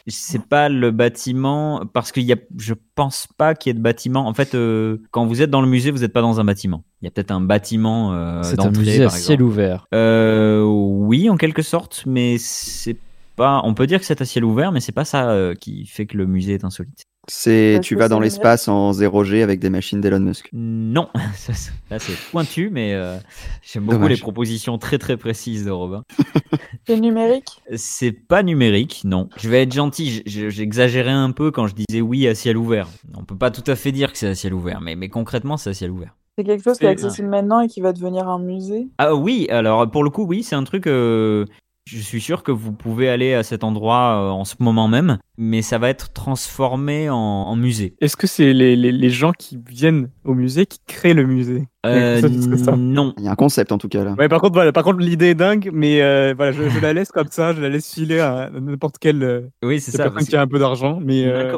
[0.08, 2.38] C'est pas le bâtiment parce qu'il y a.
[2.58, 4.28] Je pense pas qu'il y ait de bâtiment.
[4.28, 6.84] En fait, euh, quand vous êtes dans le musée, vous n'êtes pas dans un bâtiment.
[7.02, 9.88] Il y a peut-être un bâtiment euh, C'est un musée à ciel ouvert.
[9.94, 12.98] Euh, oui, en quelque sorte, mais c'est
[13.36, 13.62] pas.
[13.64, 16.08] On peut dire que c'est à ciel ouvert, mais c'est pas ça euh, qui fait
[16.08, 17.06] que le musée est insolite.
[17.30, 20.50] C'est Parce tu vas dans le l'espace en 0G avec des machines d'Elon Musk.
[20.54, 21.10] Non,
[21.90, 23.18] là c'est pointu, mais euh,
[23.62, 24.12] j'aime beaucoup Dommage.
[24.12, 26.04] les propositions très très précises de Robin.
[26.88, 27.62] C'est numérique?
[27.76, 29.28] C'est pas numérique, non.
[29.36, 32.88] Je vais être gentil, j'exagérais un peu quand je disais oui à ciel ouvert.
[33.14, 35.58] On peut pas tout à fait dire que c'est à ciel ouvert, mais, mais concrètement
[35.58, 36.16] c'est à ciel ouvert.
[36.38, 38.88] C'est quelque chose qui est accessible maintenant et qui va devenir un musée?
[39.00, 40.88] Ah oui, alors pour le coup, oui, c'est un truc.
[40.88, 41.46] euh,
[41.88, 45.18] je suis sûr que vous pouvez aller à cet endroit euh, en ce moment même,
[45.38, 47.96] mais ça va être transformé en, en musée.
[48.02, 51.64] Est-ce que c'est les, les, les gens qui viennent au musée qui créent le musée?
[51.86, 52.76] Euh, Ça, c'est ça.
[52.76, 53.14] non.
[53.18, 54.14] Il y a un concept en tout cas là.
[54.18, 56.92] Ouais, par contre, voilà, par contre, l'idée est dingue, mais euh, voilà, je, je la
[56.94, 60.10] laisse comme ça, je la laisse filer à n'importe quelle euh, Oui, c'est ça.
[60.10, 61.58] qui a un peu d'argent, mais euh.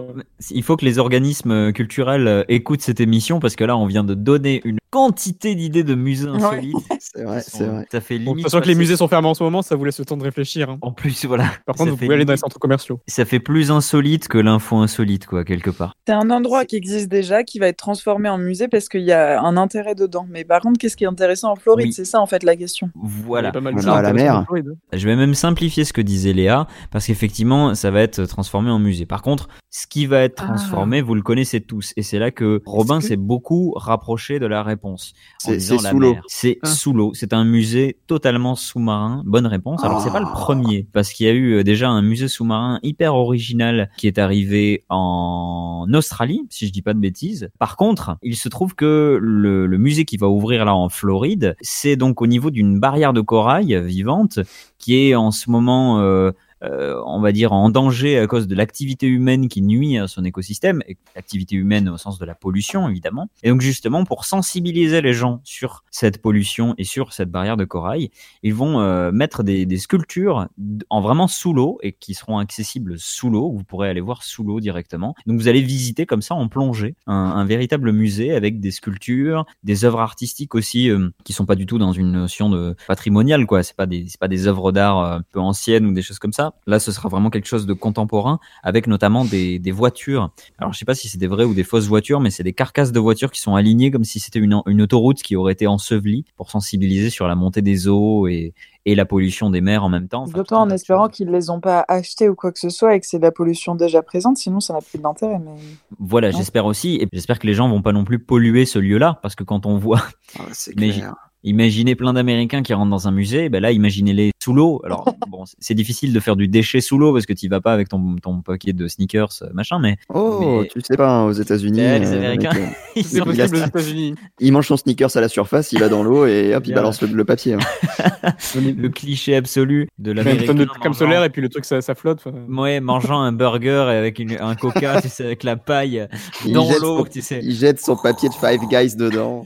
[0.52, 4.14] Il faut que les organismes culturels écoutent cette émission parce que là, on vient de
[4.14, 6.76] donner une quantité d'idées de musées insolites.
[7.00, 7.88] C'est vrai, c'est vrai.
[7.92, 8.50] Ça fait bon, limite.
[8.50, 10.24] sachant que les musées sont fermés en ce moment, ça vous laisse le temps de
[10.24, 10.70] réfléchir.
[10.70, 10.78] hein.
[10.82, 11.46] En plus, voilà.
[11.66, 13.00] Par Ça contre, vous pouvez aller dans les centres commerciaux.
[13.08, 15.94] Ça fait plus insolite que l'info insolite, quoi, quelque part.
[16.08, 19.12] C'est un endroit qui existe déjà, qui va être transformé en musée parce qu'il y
[19.12, 20.26] a un intérêt dedans.
[20.30, 21.88] Mais par contre, qu'est-ce qui est intéressant en Floride?
[21.88, 21.94] Oui.
[21.94, 22.90] C'est ça en fait la question.
[22.96, 23.52] Voilà.
[23.52, 24.44] pas mal de à la mer.
[24.46, 24.76] Floride.
[24.94, 28.80] Je vais même simplifier ce que disait Léa, parce qu'effectivement, ça va être transformé en
[28.80, 29.06] musée.
[29.06, 30.48] Par contre, ce qui va être Ah.
[30.48, 31.94] transformé, vous le connaissez tous.
[31.96, 35.14] Et c'est là que Robin que- s'est beaucoup rapproché de la réponse.
[35.38, 36.16] C'est- sous l'eau.
[36.28, 36.68] C'est Ah.
[36.68, 37.12] sous l'eau.
[37.14, 39.22] C'est un musée totalement sous-marin.
[39.26, 39.84] Bonne réponse.
[39.84, 40.34] Alors, c'est pas le Ah.
[40.34, 44.18] premier, parce qu'il y a eu euh, déjà un musée sous-marin hyper original qui est
[44.18, 47.50] arrivé en Australie, si je dis pas de bêtises.
[47.60, 51.56] Par contre, il se trouve que le, le musée qui va ouvrir là en Floride,
[51.62, 54.40] c'est donc au niveau d'une barrière de corail vivante
[54.78, 56.32] qui est en ce moment euh,
[56.64, 60.26] euh, on va dire, en danger à cause de l'activité humaine qui nuit à son
[60.26, 63.30] écosystème, et l'activité humaine au sens de la pollution, évidemment.
[63.44, 67.66] Et donc, justement, pour sensibiliser les gens sur cette pollution et sur cette barrière de
[67.66, 68.12] corail,
[68.44, 70.48] ils vont euh, mettre des, sculptures
[70.90, 73.52] en vraiment sous l'eau et qui seront accessibles sous l'eau.
[73.52, 75.16] Vous pourrez aller voir sous l'eau directement.
[75.26, 79.86] Donc, vous allez visiter comme ça en plongée un, véritable musée avec des sculptures, des
[79.86, 83.64] œuvres artistiques aussi euh, qui sont pas du tout dans une notion de patrimonial, quoi.
[83.64, 86.34] C'est pas des, pas des œuvres d'art euh, un peu anciennes ou des choses comme
[86.34, 86.49] ça.
[86.68, 90.30] Là, ce sera vraiment quelque chose de contemporain avec notamment des, des voitures.
[90.58, 92.54] Alors, je sais pas si c'est des vraies ou des fausses voitures, mais c'est des
[92.54, 95.68] carcasses de voitures qui sont alignées comme si c'était une, une autoroute qui aurait été
[95.68, 98.54] ensevelie pour sensibiliser sur la montée des eaux et,
[98.86, 100.24] et la pollution des mers en même temps.
[100.24, 103.00] Enfin, D'autant en espérant qu'ils les ont pas achetés ou quoi que ce soit et
[103.00, 105.40] que c'est de la pollution déjà présente, sinon ça n'a plus d'intérêt.
[105.40, 105.52] Mais...
[106.00, 109.20] Voilà, j'espère aussi, et j'espère que les gens vont pas non plus polluer ce lieu-là,
[109.22, 110.02] parce que quand on voit,
[110.38, 111.14] Ah, c'est Mais clair.
[111.44, 114.82] imaginez plein d'Américains qui rentrent dans un musée, ben là, imaginez-les sous l'eau.
[114.84, 117.72] Alors, bon, c'est difficile de faire du déchet sous l'eau parce que tu vas pas
[117.74, 121.26] avec ton, ton paquet de sneakers, euh, machin, mais Oh, Mais- tu sais pas, hein,
[121.26, 124.16] aux États-Unis, les euh, Américains, euh, ils C'est sont- Il a- possible aux États-Unis.
[124.40, 127.02] il mange son sneakers à la surface, il va dans l'eau et hop, il balance
[127.02, 127.54] le, le papier.
[127.54, 127.60] hein.
[128.56, 130.46] le cliché absolu de Une l'Américain.
[130.48, 132.22] tonne de trucs comme mangeant- solaire et puis le truc ça, ça flotte.
[132.26, 132.38] enfin.
[132.50, 136.08] Ouais, mangeant un burger et avec une, un coca, tu sais, avec la paille
[136.46, 137.42] Il dans l'eau, tu sais.
[137.44, 139.46] Il jette son papier de Five Guys dedans.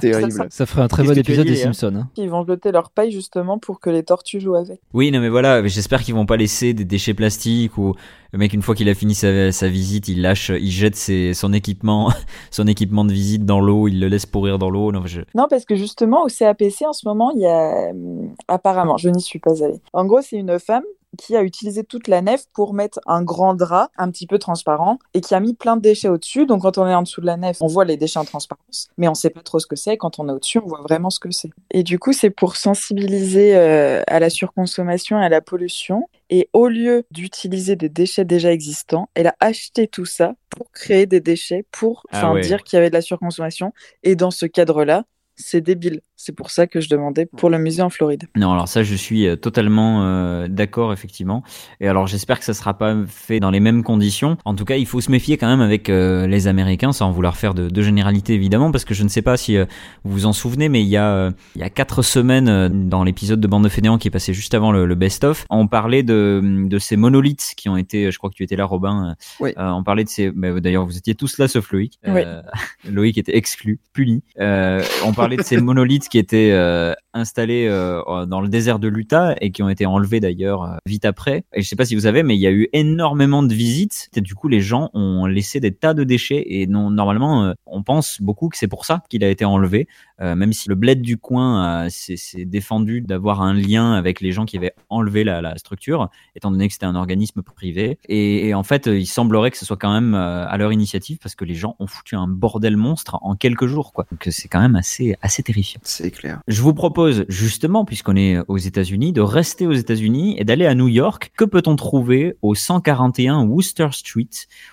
[0.00, 0.46] Terrible.
[0.50, 1.94] Ça ferait un très bon épisode des Simpsons.
[1.96, 2.08] hein.
[2.16, 4.80] Ils vont jeter leur paille justement pour que les tortues jouent avec.
[4.92, 7.94] Oui, non, mais voilà, j'espère qu'ils vont pas laisser des déchets plastiques ou
[8.32, 11.32] le mec, une fois qu'il a fini sa, sa visite, il lâche, il jette ses,
[11.32, 12.12] son équipement,
[12.50, 14.92] son équipement de visite dans l'eau, il le laisse pourrir dans l'eau.
[14.92, 15.22] Non, je...
[15.34, 17.90] Non, parce que justement, au CAPC, en ce moment, il y a.
[17.90, 19.80] hum, Apparemment, je n'y suis pas allée.
[19.94, 20.84] En gros, c'est une femme
[21.16, 24.98] qui a utilisé toute la nef pour mettre un grand drap un petit peu transparent
[25.14, 26.44] et qui a mis plein de déchets au-dessus.
[26.46, 28.88] Donc, quand on est en dessous de la nef, on voit les déchets en transparence,
[28.98, 29.96] mais on sait pas trop ce que c'est.
[29.96, 31.50] Quand on est au-dessus, on voit vraiment ce que c'est.
[31.70, 36.08] Et du coup, c'est pour sensibiliser euh, à la surconsommation et à la pollution.
[36.30, 41.06] Et au lieu d'utiliser des déchets déjà existants, elle a acheté tout ça pour créer
[41.06, 42.42] des déchets, pour Ah ouais.
[42.42, 43.72] dire qu'il y avait de la surconsommation.
[44.02, 45.04] Et dans ce cadre-là,
[45.36, 46.00] c'est débile.
[46.20, 48.24] C'est pour ça que je demandais pour le musée en Floride.
[48.36, 51.44] Non, alors ça, je suis euh, totalement euh, d'accord, effectivement.
[51.80, 54.36] Et alors, j'espère que ça sera pas fait dans les mêmes conditions.
[54.44, 57.36] En tout cas, il faut se méfier quand même avec euh, les Américains, sans vouloir
[57.36, 59.64] faire de, de généralité, évidemment, parce que je ne sais pas si euh,
[60.02, 62.68] vous vous en souvenez, mais il y a euh, il y a quatre semaines, euh,
[62.68, 65.68] dans l'épisode de Bande de Fainéants qui est passé juste avant le, le best-of, on
[65.68, 69.14] parlait de, de ces monolithes qui ont été, je crois que tu étais là, Robin.
[69.38, 69.50] Oui.
[69.56, 70.32] euh, on parlait de ces.
[70.32, 72.00] bah, D'ailleurs, vous étiez tous là, sauf Loïc.
[72.08, 72.22] Oui.
[72.90, 74.24] Loïc était exclu, puni.
[74.40, 78.88] Euh, on parlait de ces monolithes qui étaient euh, installés euh, dans le désert de
[78.88, 81.44] l'Utah et qui ont été enlevés d'ailleurs euh, vite après.
[81.54, 84.08] Et je sais pas si vous savez, mais il y a eu énormément de visites.
[84.16, 88.20] Du coup, les gens ont laissé des tas de déchets et normalement, euh, on pense
[88.20, 89.86] beaucoup que c'est pour ça qu'il a été enlevé.
[90.20, 94.56] Même si le bled du coin s'est défendu d'avoir un lien avec les gens qui
[94.56, 97.98] avaient enlevé la, structure, étant donné que c'était un organisme privé.
[98.08, 101.44] Et, en fait, il semblerait que ce soit quand même à leur initiative parce que
[101.44, 103.92] les gens ont foutu un bordel monstre en quelques jours.
[104.10, 105.80] Donc c'est quand même assez assez terrifiant.
[106.02, 106.40] C'est clair.
[106.46, 110.74] Je vous propose justement, puisqu'on est aux États-Unis, de rester aux États-Unis et d'aller à
[110.74, 111.32] New York.
[111.36, 114.28] Que peut-on trouver au 141 Wooster Street?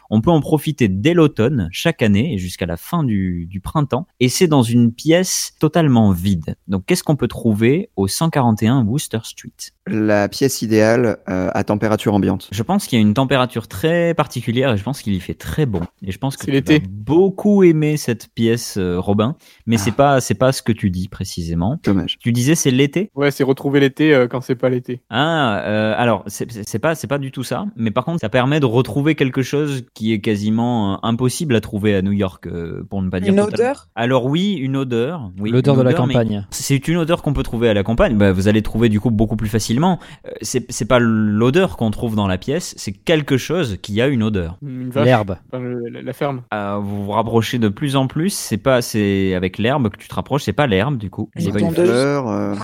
[0.09, 4.05] On peut en profiter dès l'automne, chaque année, et jusqu'à la fin du, du printemps.
[4.19, 6.55] Et c'est dans une pièce totalement vide.
[6.67, 9.51] Donc qu'est-ce qu'on peut trouver au 141 Wooster Street?
[9.87, 12.49] La pièce idéale euh, à température ambiante.
[12.51, 15.33] Je pense qu'il y a une température très particulière et je pense qu'il y fait
[15.33, 15.81] très bon.
[16.03, 19.35] Et je pense que tu vas beaucoup aimer cette pièce, euh, Robin.
[19.65, 19.79] Mais Ah.
[19.83, 21.79] c'est pas, c'est pas ce que tu dis précisément.
[21.83, 22.17] Dommage.
[22.19, 23.09] Tu disais c'est l'été?
[23.15, 25.01] Ouais, c'est retrouver l'été euh, quand c'est pas l'été.
[25.09, 28.59] Ah, euh, alors c'est pas c'est pas du tout ça, mais par contre ça permet
[28.59, 32.83] de retrouver quelque chose qui est quasiment euh, impossible à trouver à New York, euh,
[32.89, 33.53] pour ne pas dire Une totalement.
[33.71, 33.87] odeur?
[33.95, 35.31] Alors oui, une odeur.
[35.39, 36.45] Oui, L'odeur de la campagne.
[36.49, 38.17] C'est une odeur qu'on peut trouver à la campagne.
[38.17, 39.99] Bah, vous allez trouver du coup beaucoup plus facilement.
[40.27, 44.07] Euh, C'est c'est pas l'odeur qu'on trouve dans la pièce, c'est quelque chose qui a
[44.07, 44.57] une odeur.
[44.61, 45.37] L'herbe.
[45.53, 46.41] enfin, la, la ferme.
[46.53, 48.33] Euh, vous vous rapprochez de plus en plus.
[48.33, 50.43] C'est pas c'est avec l'herbe que tu te rapproches.
[50.43, 51.29] C'est pas l'herbe du coup.
[51.35, 52.55] Des une fleurs, euh,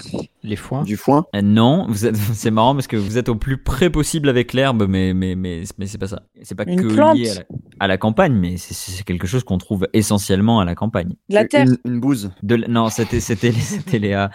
[0.43, 0.83] Les foins.
[0.83, 1.25] du foin.
[1.35, 4.53] Euh, Non, vous êtes, c'est marrant parce que vous êtes au plus près possible avec
[4.53, 6.23] l'herbe, mais mais mais mais c'est pas ça.
[6.41, 7.17] C'est pas Une que plante.
[7.17, 7.41] lié à la,
[7.79, 11.13] à la campagne, mais c'est- c'est quelque chose qu'on trouve essentiellement à la campagne.
[11.29, 11.65] De la terre.
[11.67, 12.31] Une, une bouse.
[12.43, 14.29] De, l- non, c'était c'était c'était Léa.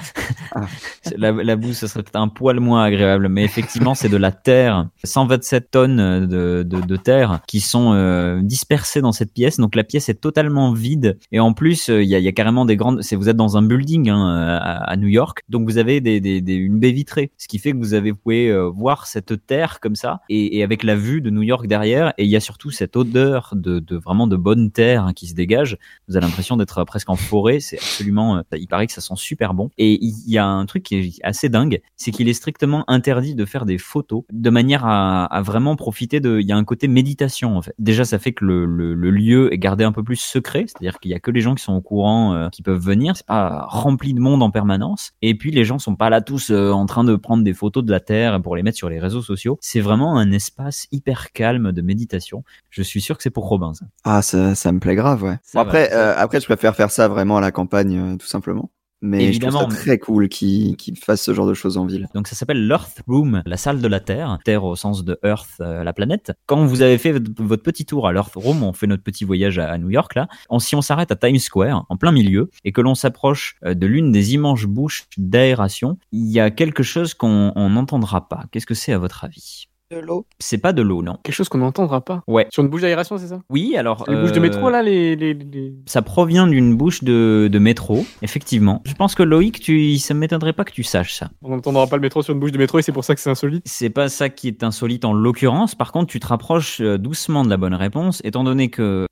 [0.55, 0.63] Ah.
[1.17, 4.33] La, la bouse, ce serait peut-être un poil moins agréable, mais effectivement, c'est de la
[4.33, 4.89] terre.
[5.05, 9.59] 127 tonnes de, de, de terre qui sont euh, dispersées dans cette pièce.
[9.59, 11.17] Donc la pièce est totalement vide.
[11.31, 13.03] Et en plus, euh, il y, a, il y a carrément des grandes.
[13.03, 16.21] C'est vous êtes dans un building hein, à, à New York, donc vous avez des,
[16.21, 19.07] des, des- une baie vitrée, ce qui fait que vous avez vous pouvez euh, voir
[19.07, 22.13] cette terre comme ça et, avec la vue de New York derrière.
[22.19, 25.35] Et il y a surtout cette odeur de, vraiment de bonne terre hein, qui se
[25.35, 25.79] dégage.
[26.09, 27.61] Vous avez l'impression d'être presque en forêt.
[27.61, 29.71] C'est absolument, euh, il paraît que ça sent super bon.
[29.79, 33.35] Et il y a un truc qui est assez dingue, c'est qu'il est strictement interdit
[33.35, 36.41] de faire des photos de manière à, vraiment profiter de.
[36.41, 37.75] Il y a un côté méditation en fait.
[37.79, 38.67] Déjà, ça fait que le,
[39.11, 41.63] lieu est gardé un peu plus secret, c'est-à-dire qu'il y a que les gens qui
[41.63, 43.17] sont au courant euh, qui peuvent venir.
[43.17, 45.13] C'est pas rempli de monde en permanence.
[45.23, 47.85] Et puis les gens sont pas là tous euh, en train de prendre des photos
[47.85, 49.57] de la terre pour les mettre sur les réseaux sociaux.
[49.61, 52.45] C'est vraiment un espace hyper calme de méditation.
[52.71, 53.73] Je suis sûr que c'est pour Robin.
[53.75, 53.87] Ça.
[54.05, 55.39] Ah, ça, ça me plaît grave, ouais.
[55.55, 58.71] Bon, après, euh, après, je préfère faire ça vraiment à la campagne, euh, tout simplement.
[59.07, 61.87] Mais Évidemment, je trouve ça très cool qu'ils qu'ils fassent ce genre de choses en
[61.87, 62.09] ville.
[62.15, 65.61] Donc ça s'appelle l'Earth Room, la salle de la Terre, Terre au sens de Earth,
[65.61, 66.33] euh, la planète.
[66.47, 69.59] Quand vous avez fait votre, petit tour à l'Earth Room, on fait notre petit voyage
[69.59, 70.29] à, à New York là.
[70.51, 73.75] On, si on s'arrête à Times Square, en plein milieu, et que l'on s'approche euh,
[73.75, 78.45] de l'une des immenses bouches d'aération, il y a quelque chose qu'on on n'entendra pas.
[78.51, 79.69] Qu'est-ce que c'est à votre avis?
[79.93, 80.27] De l'eau.
[80.41, 81.17] C'est pas de l'eau, non.
[81.23, 82.25] Quelque chose qu'on n'entendra pas.
[82.27, 82.49] Ouais.
[82.51, 83.41] Sur une bouche d'aération, c'est ça?
[83.51, 84.05] Oui, alors.
[84.09, 85.15] Les bouches de euh, métro, là, les.
[85.15, 88.83] les, les- Ça provient d'une bouche de, de métro, effectivement.
[88.85, 91.31] Je pense que Loïc, tu, ça m'étonnerait pas que tu saches ça.
[91.43, 93.21] On n'entendra pas le métro sur une bouche de métro et c'est pour ça que
[93.21, 93.63] c'est insolite.
[93.65, 95.77] C'est pas ça qui est insolite en l'occurrence.
[95.77, 99.07] Par contre, tu te rapproches euh, doucement de la bonne réponse, étant donné que,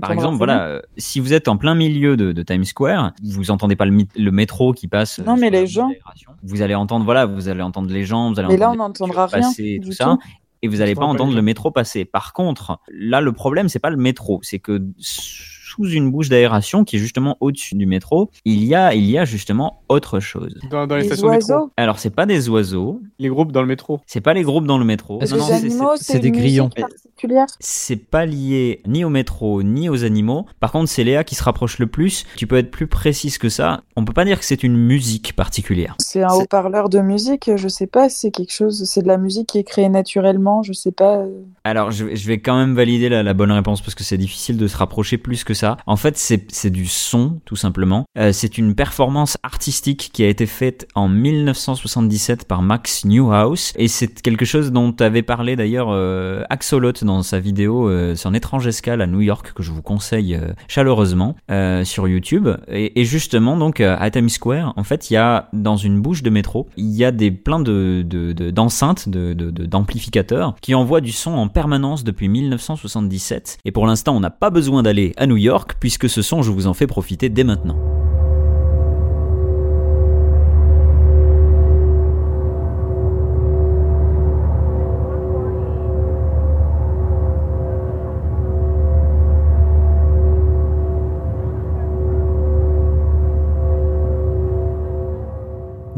[0.00, 0.38] par exemple, ça.
[0.38, 3.86] voilà, euh, si vous êtes en plein milieu de, de Times Square, vous entendez pas
[3.86, 5.18] le, métro qui passe.
[5.18, 5.90] euh, Non, mais les gens.
[6.42, 8.88] Vous allez entendre, voilà, vous allez entendre les gens, vous allez Mais là, entendre on
[8.88, 10.04] n'entendra rien passer, du tout ça.
[10.04, 10.18] tout.
[10.62, 12.04] Et vous n'allez pas entend pas entendre le métro passer.
[12.04, 14.82] Par contre, là, le problème, c'est pas le métro, c'est que
[15.70, 19.16] sous une bouche d'aération qui est justement au-dessus du métro, il y a, il y
[19.18, 20.54] a justement autre chose.
[20.70, 21.52] Dans, dans les, Les stations de métro.
[21.52, 21.70] oiseaux.
[21.76, 24.00] Alors, c'est pas des oiseaux, Les groupes dans le métro.
[24.06, 25.20] c'est pas les groupes dans le métro.
[25.96, 26.70] C'est- des grillons.
[27.60, 30.46] c'est pas lié ni au métro ni aux animaux.
[30.58, 32.24] Par contre, c'est Léa qui se rapproche le plus.
[32.36, 33.82] Tu peux être plus précise que ça.
[33.96, 35.94] On peut pas dire que c'est une musique particulière.
[35.98, 39.48] C'est un haut-parleur de musique, je sais pas, c'est quelque chose, c'est de la musique
[39.48, 41.24] qui est créée naturellement, je sais pas.
[41.64, 44.18] Alors, je, vais- je vais quand même valider la, la bonne réponse parce que c'est
[44.18, 45.54] difficile de se rapprocher plus que
[45.86, 48.04] En fait, c'est du son, tout simplement.
[48.18, 53.72] Euh, c'est une performance artistique qui a été faite en 1977 par Max Newhouse.
[53.76, 58.32] Et c'est quelque chose dont avait parlé d'ailleurs euh, Axolot dans sa vidéo euh, sur
[58.34, 62.48] étrange escale à New York que je vous conseille euh, chaleureusement euh, sur YouTube.
[62.68, 66.30] Et, justement, donc, à Times Square, en fait, il y a dans une bouche de
[66.30, 70.74] métro, il y a des plein de de- de- d'enceintes, de, de, de- d'amplificateurs qui
[70.74, 73.58] envoient du son en permanence depuis 1977.
[73.64, 76.50] Et pour l'instant, on n'a pas besoin d'aller à New York puisque ce son, je
[76.50, 77.78] vous en fais profiter dès maintenant.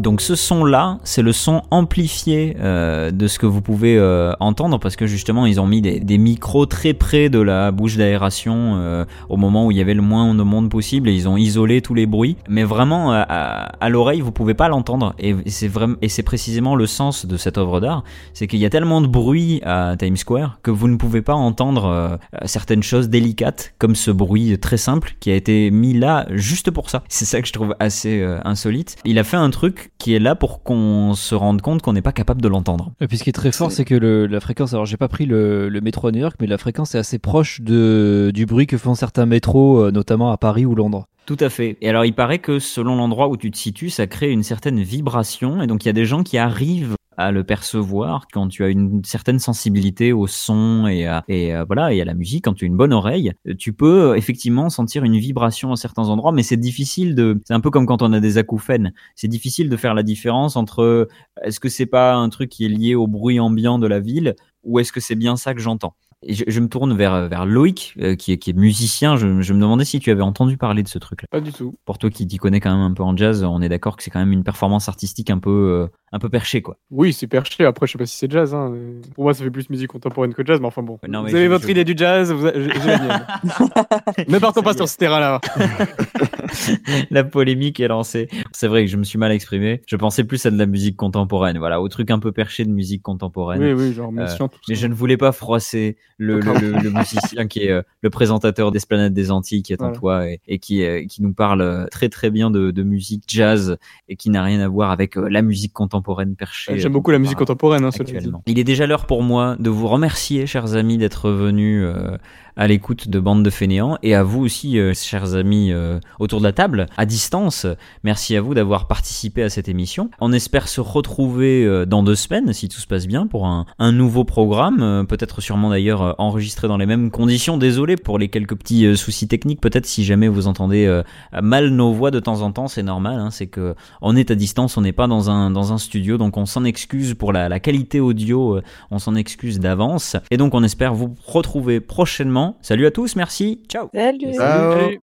[0.02, 4.80] Donc ce son-là, c'est le son amplifié euh, de ce que vous pouvez euh, entendre
[4.80, 8.72] parce que justement ils ont mis des, des micros très près de la bouche d'aération
[8.78, 11.36] euh, au moment où il y avait le moins de monde possible et ils ont
[11.36, 12.36] isolé tous les bruits.
[12.48, 16.74] Mais vraiment à, à- l'oreille vous pouvez pas l'entendre et c'est vraiment et c'est précisément
[16.74, 18.02] le sens de cette œuvre d'art,
[18.34, 21.34] c'est qu'il y a tellement de bruit à Times Square que vous ne pouvez pas
[21.34, 26.26] entendre euh, certaines choses délicates comme ce bruit très simple qui a été mis là
[26.32, 27.04] juste pour ça.
[27.08, 28.96] C'est ça que je trouve assez euh, insolite.
[29.04, 32.02] Il a fait un truc qui est là pour qu'on se rende compte qu'on n'est
[32.02, 32.92] pas capable de l'entendre.
[33.00, 35.08] Et puis ce qui est très fort, C'est- que le- la fréquence, alors j'ai pas
[35.08, 38.46] pris le, le métro à New York, mais la fréquence est assez proche de, du
[38.46, 41.06] bruit que font certains métros, euh, notamment à Paris ou Londres.
[41.24, 41.76] Tout à fait.
[41.80, 44.80] Et alors il paraît que selon l'endroit où tu te situes, ça crée une certaine
[44.80, 48.64] vibration et donc il y a des gens qui arrivent à le percevoir quand tu
[48.64, 52.44] as une certaine sensibilité au son et à, et à- voilà et à la musique
[52.44, 56.08] quand tu as une bonne oreille tu peux euh, effectivement sentir une vibration à certains
[56.08, 58.92] endroits mais c'est difficile de c'est un peu comme quand on a des acouphènes.
[59.14, 61.08] C'est difficile de faire la différence entre euh,
[61.42, 64.34] est-ce que c'est pas un truc qui est lié au bruit ambiant de la ville
[64.64, 65.94] ou est-ce que c'est bien ça que j'entends?
[66.28, 69.16] Je, je me tourne vers, vers Loïc, euh, qui, est, qui est musicien.
[69.16, 71.26] Je, je me demandais si tu avais entendu parler de ce truc-là.
[71.30, 71.74] Pas du tout.
[71.84, 74.02] Pour toi qui t'y connais quand même un peu en jazz, on est d'accord que
[74.02, 76.76] c'est quand même une performance artistique un peu, euh, un peu perchée, quoi.
[76.90, 77.64] Oui, c'est perché.
[77.64, 78.54] Après, je sais pas si c'est jazz.
[78.54, 78.72] Hein.
[79.14, 80.98] Pour moi, ça fait plus musique contemporaine que jazz, mais enfin bon.
[81.08, 82.46] Non, mais vous avez votre idée du jazz, vous
[84.28, 85.40] ne partons pas sur ce terrain-là.
[87.10, 88.28] la polémique est lancée.
[88.52, 89.82] C'est vrai que je me suis mal exprimé.
[89.86, 92.70] Je pensais plus à de la musique contemporaine, voilà, au truc un peu perché de
[92.70, 93.62] musique contemporaine.
[93.62, 97.46] Oui, oui, genre Euh, mais je ne voulais pas froisser le, le, le- le musicien
[97.46, 100.84] qui est euh, le présentateur d'Esplanade des Antilles, qui est en toi et, et qui,
[100.84, 103.76] euh, qui nous parle euh, très très bien de, de musique jazz
[104.08, 106.78] et qui n'a rien à voir avec euh, la musique contemporaine perchée.
[106.78, 108.42] J'aime beaucoup la musique contemporaine, hein, actuellement.
[108.46, 112.16] Il est déjà l'heure pour moi de vous remercier, chers amis, d'être venus euh,
[112.56, 116.40] à l'écoute de Bande de Fainéants et à vous aussi, euh, chers amis euh, autour
[116.40, 117.66] de la table, à distance.
[118.04, 120.10] Merci à vous d'avoir participé à cette émission.
[120.20, 123.66] On espère se retrouver euh, dans deux semaines, si tout se passe bien, pour un,
[123.92, 127.58] nouveau programme, peut-être sûrement d'ailleurs enregistré dans les mêmes conditions.
[127.58, 131.02] Désolé pour les quelques petits soucis techniques, peut-être si jamais vous entendez
[131.42, 134.34] mal nos voix de temps en temps, c'est normal, hein, c'est que on est à
[134.34, 137.60] distance, on n'est pas dans un, dans un studio, donc on s'en excuse pour la,
[137.60, 140.16] qualité audio, on s'en excuse d'avance.
[140.30, 142.41] Et donc on espère vous retrouver prochainement.
[142.62, 144.34] Salut à tous, merci, ciao Salut.
[144.34, 144.92] Ciao.